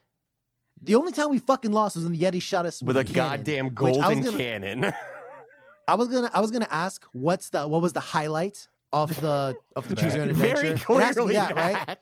the 0.83 0.95
only 0.95 1.13
time 1.13 1.29
we 1.31 1.39
fucking 1.39 1.71
lost 1.71 1.97
was 1.97 2.05
when 2.05 2.15
the 2.15 2.19
Yeti 2.21 2.41
shot 2.41 2.65
us 2.67 2.83
With 2.83 2.97
a 2.97 3.05
cannon, 3.05 3.15
goddamn 3.45 3.67
which 3.75 3.79
I 3.79 4.09
was 4.09 4.17
golden 4.17 4.23
gonna- 4.25 4.37
cannon. 4.39 4.93
I 5.89 5.95
was 5.95 6.09
gonna 6.09 6.31
I 6.35 6.41
was 6.41 6.51
gonna 6.51 6.69
ask 6.71 7.05
what's 7.13 7.51
the 7.51 7.67
what 7.69 7.83
was 7.83 7.93
the 7.93 8.01
highlight 8.01 8.69
of 8.93 9.19
the 9.21 9.55
of 9.77 9.87
the 9.89 9.97
Choose 9.97 10.15
Your 10.15 10.23
Own 10.25 10.31
Adventure? 10.31 10.57
Very 10.57 10.69
It 10.71 10.79
has 10.79 11.15
to 11.17 11.27
be 11.27 11.33
clearly 11.33 11.35
that, 11.35 11.55
right? 11.57 11.99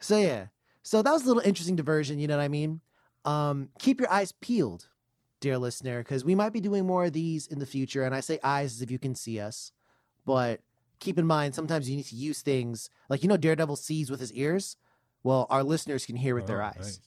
So 0.00 0.16
yeah. 0.18 0.46
So 0.82 1.02
that 1.02 1.12
was 1.12 1.22
a 1.22 1.26
little 1.28 1.42
interesting 1.44 1.76
diversion, 1.76 2.18
you 2.18 2.26
know 2.26 2.36
what 2.36 2.42
I 2.42 2.48
mean? 2.48 2.80
Um, 3.24 3.68
keep 3.78 4.00
your 4.00 4.10
eyes 4.10 4.32
peeled, 4.32 4.88
dear 5.40 5.56
listener, 5.58 5.98
because 6.00 6.24
we 6.24 6.34
might 6.34 6.52
be 6.52 6.60
doing 6.60 6.84
more 6.86 7.04
of 7.04 7.12
these 7.12 7.46
in 7.46 7.60
the 7.60 7.66
future. 7.66 8.02
And 8.04 8.12
I 8.12 8.18
say 8.20 8.40
eyes 8.42 8.72
as 8.74 8.82
if 8.82 8.90
you 8.90 8.98
can 8.98 9.14
see 9.14 9.38
us. 9.38 9.70
but 10.26 10.60
keep 11.02 11.18
in 11.18 11.26
mind 11.26 11.54
sometimes 11.54 11.90
you 11.90 11.96
need 11.96 12.06
to 12.06 12.16
use 12.16 12.40
things 12.42 12.88
like 13.08 13.22
you 13.22 13.28
know 13.28 13.36
Daredevil 13.36 13.76
sees 13.76 14.10
with 14.10 14.20
his 14.20 14.32
ears. 14.32 14.76
Well, 15.24 15.46
our 15.50 15.62
listeners 15.62 16.04
can 16.06 16.16
hear 16.16 16.34
with 16.34 16.46
their 16.46 16.62
Oh, 16.62 16.66
eyes. 16.66 16.74
nice. 16.78 17.00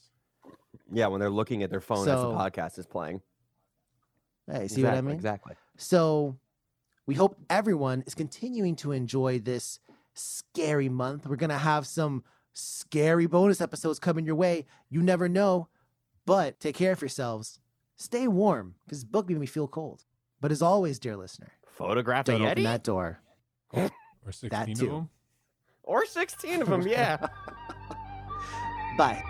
Yeah, 0.91 1.07
when 1.07 1.19
they're 1.19 1.29
looking 1.29 1.63
at 1.63 1.69
their 1.69 1.81
phone 1.81 2.07
as 2.07 2.21
the 2.21 2.27
podcast 2.27 2.77
is 2.79 2.85
playing. 2.85 3.21
Hey, 4.51 4.67
see 4.67 4.83
what 4.83 4.93
I 4.93 5.01
mean? 5.01 5.15
Exactly. 5.15 5.55
So 5.77 6.37
we 7.07 7.15
hope 7.15 7.35
everyone 7.49 8.03
is 8.05 8.13
continuing 8.15 8.75
to 8.77 8.91
enjoy 8.91 9.39
this 9.39 9.79
scary 10.13 10.87
month. 10.89 11.25
We're 11.27 11.35
going 11.35 11.49
to 11.49 11.57
have 11.57 11.87
some 11.87 12.23
scary 12.53 13.25
bonus 13.25 13.59
episodes 13.59 13.99
coming 13.99 14.25
your 14.25 14.35
way. 14.35 14.65
You 14.89 15.01
never 15.01 15.27
know, 15.27 15.67
but 16.25 16.59
take 16.59 16.75
care 16.75 16.91
of 16.93 17.01
yourselves. 17.01 17.59
Stay 17.97 18.27
warm 18.27 18.75
because 18.85 18.99
this 18.99 19.03
book 19.09 19.27
made 19.29 19.39
me 19.39 19.45
feel 19.47 19.67
cold. 19.67 20.05
But 20.39 20.51
as 20.51 20.61
always, 20.61 20.99
dear 20.99 21.17
listener, 21.17 21.51
Photograph 21.67 22.27
a 22.29 22.31
don't 22.31 22.41
open 22.43 22.59
Yeti? 22.59 22.63
that 22.63 22.83
door. 22.83 23.19
Or 24.25 24.31
16 24.31 24.71
of 24.71 24.77
them. 24.79 25.09
Or 25.83 26.05
16 26.05 26.61
of 26.61 26.69
them, 26.69 26.87
yeah. 26.87 27.17
Bye. 28.97 29.23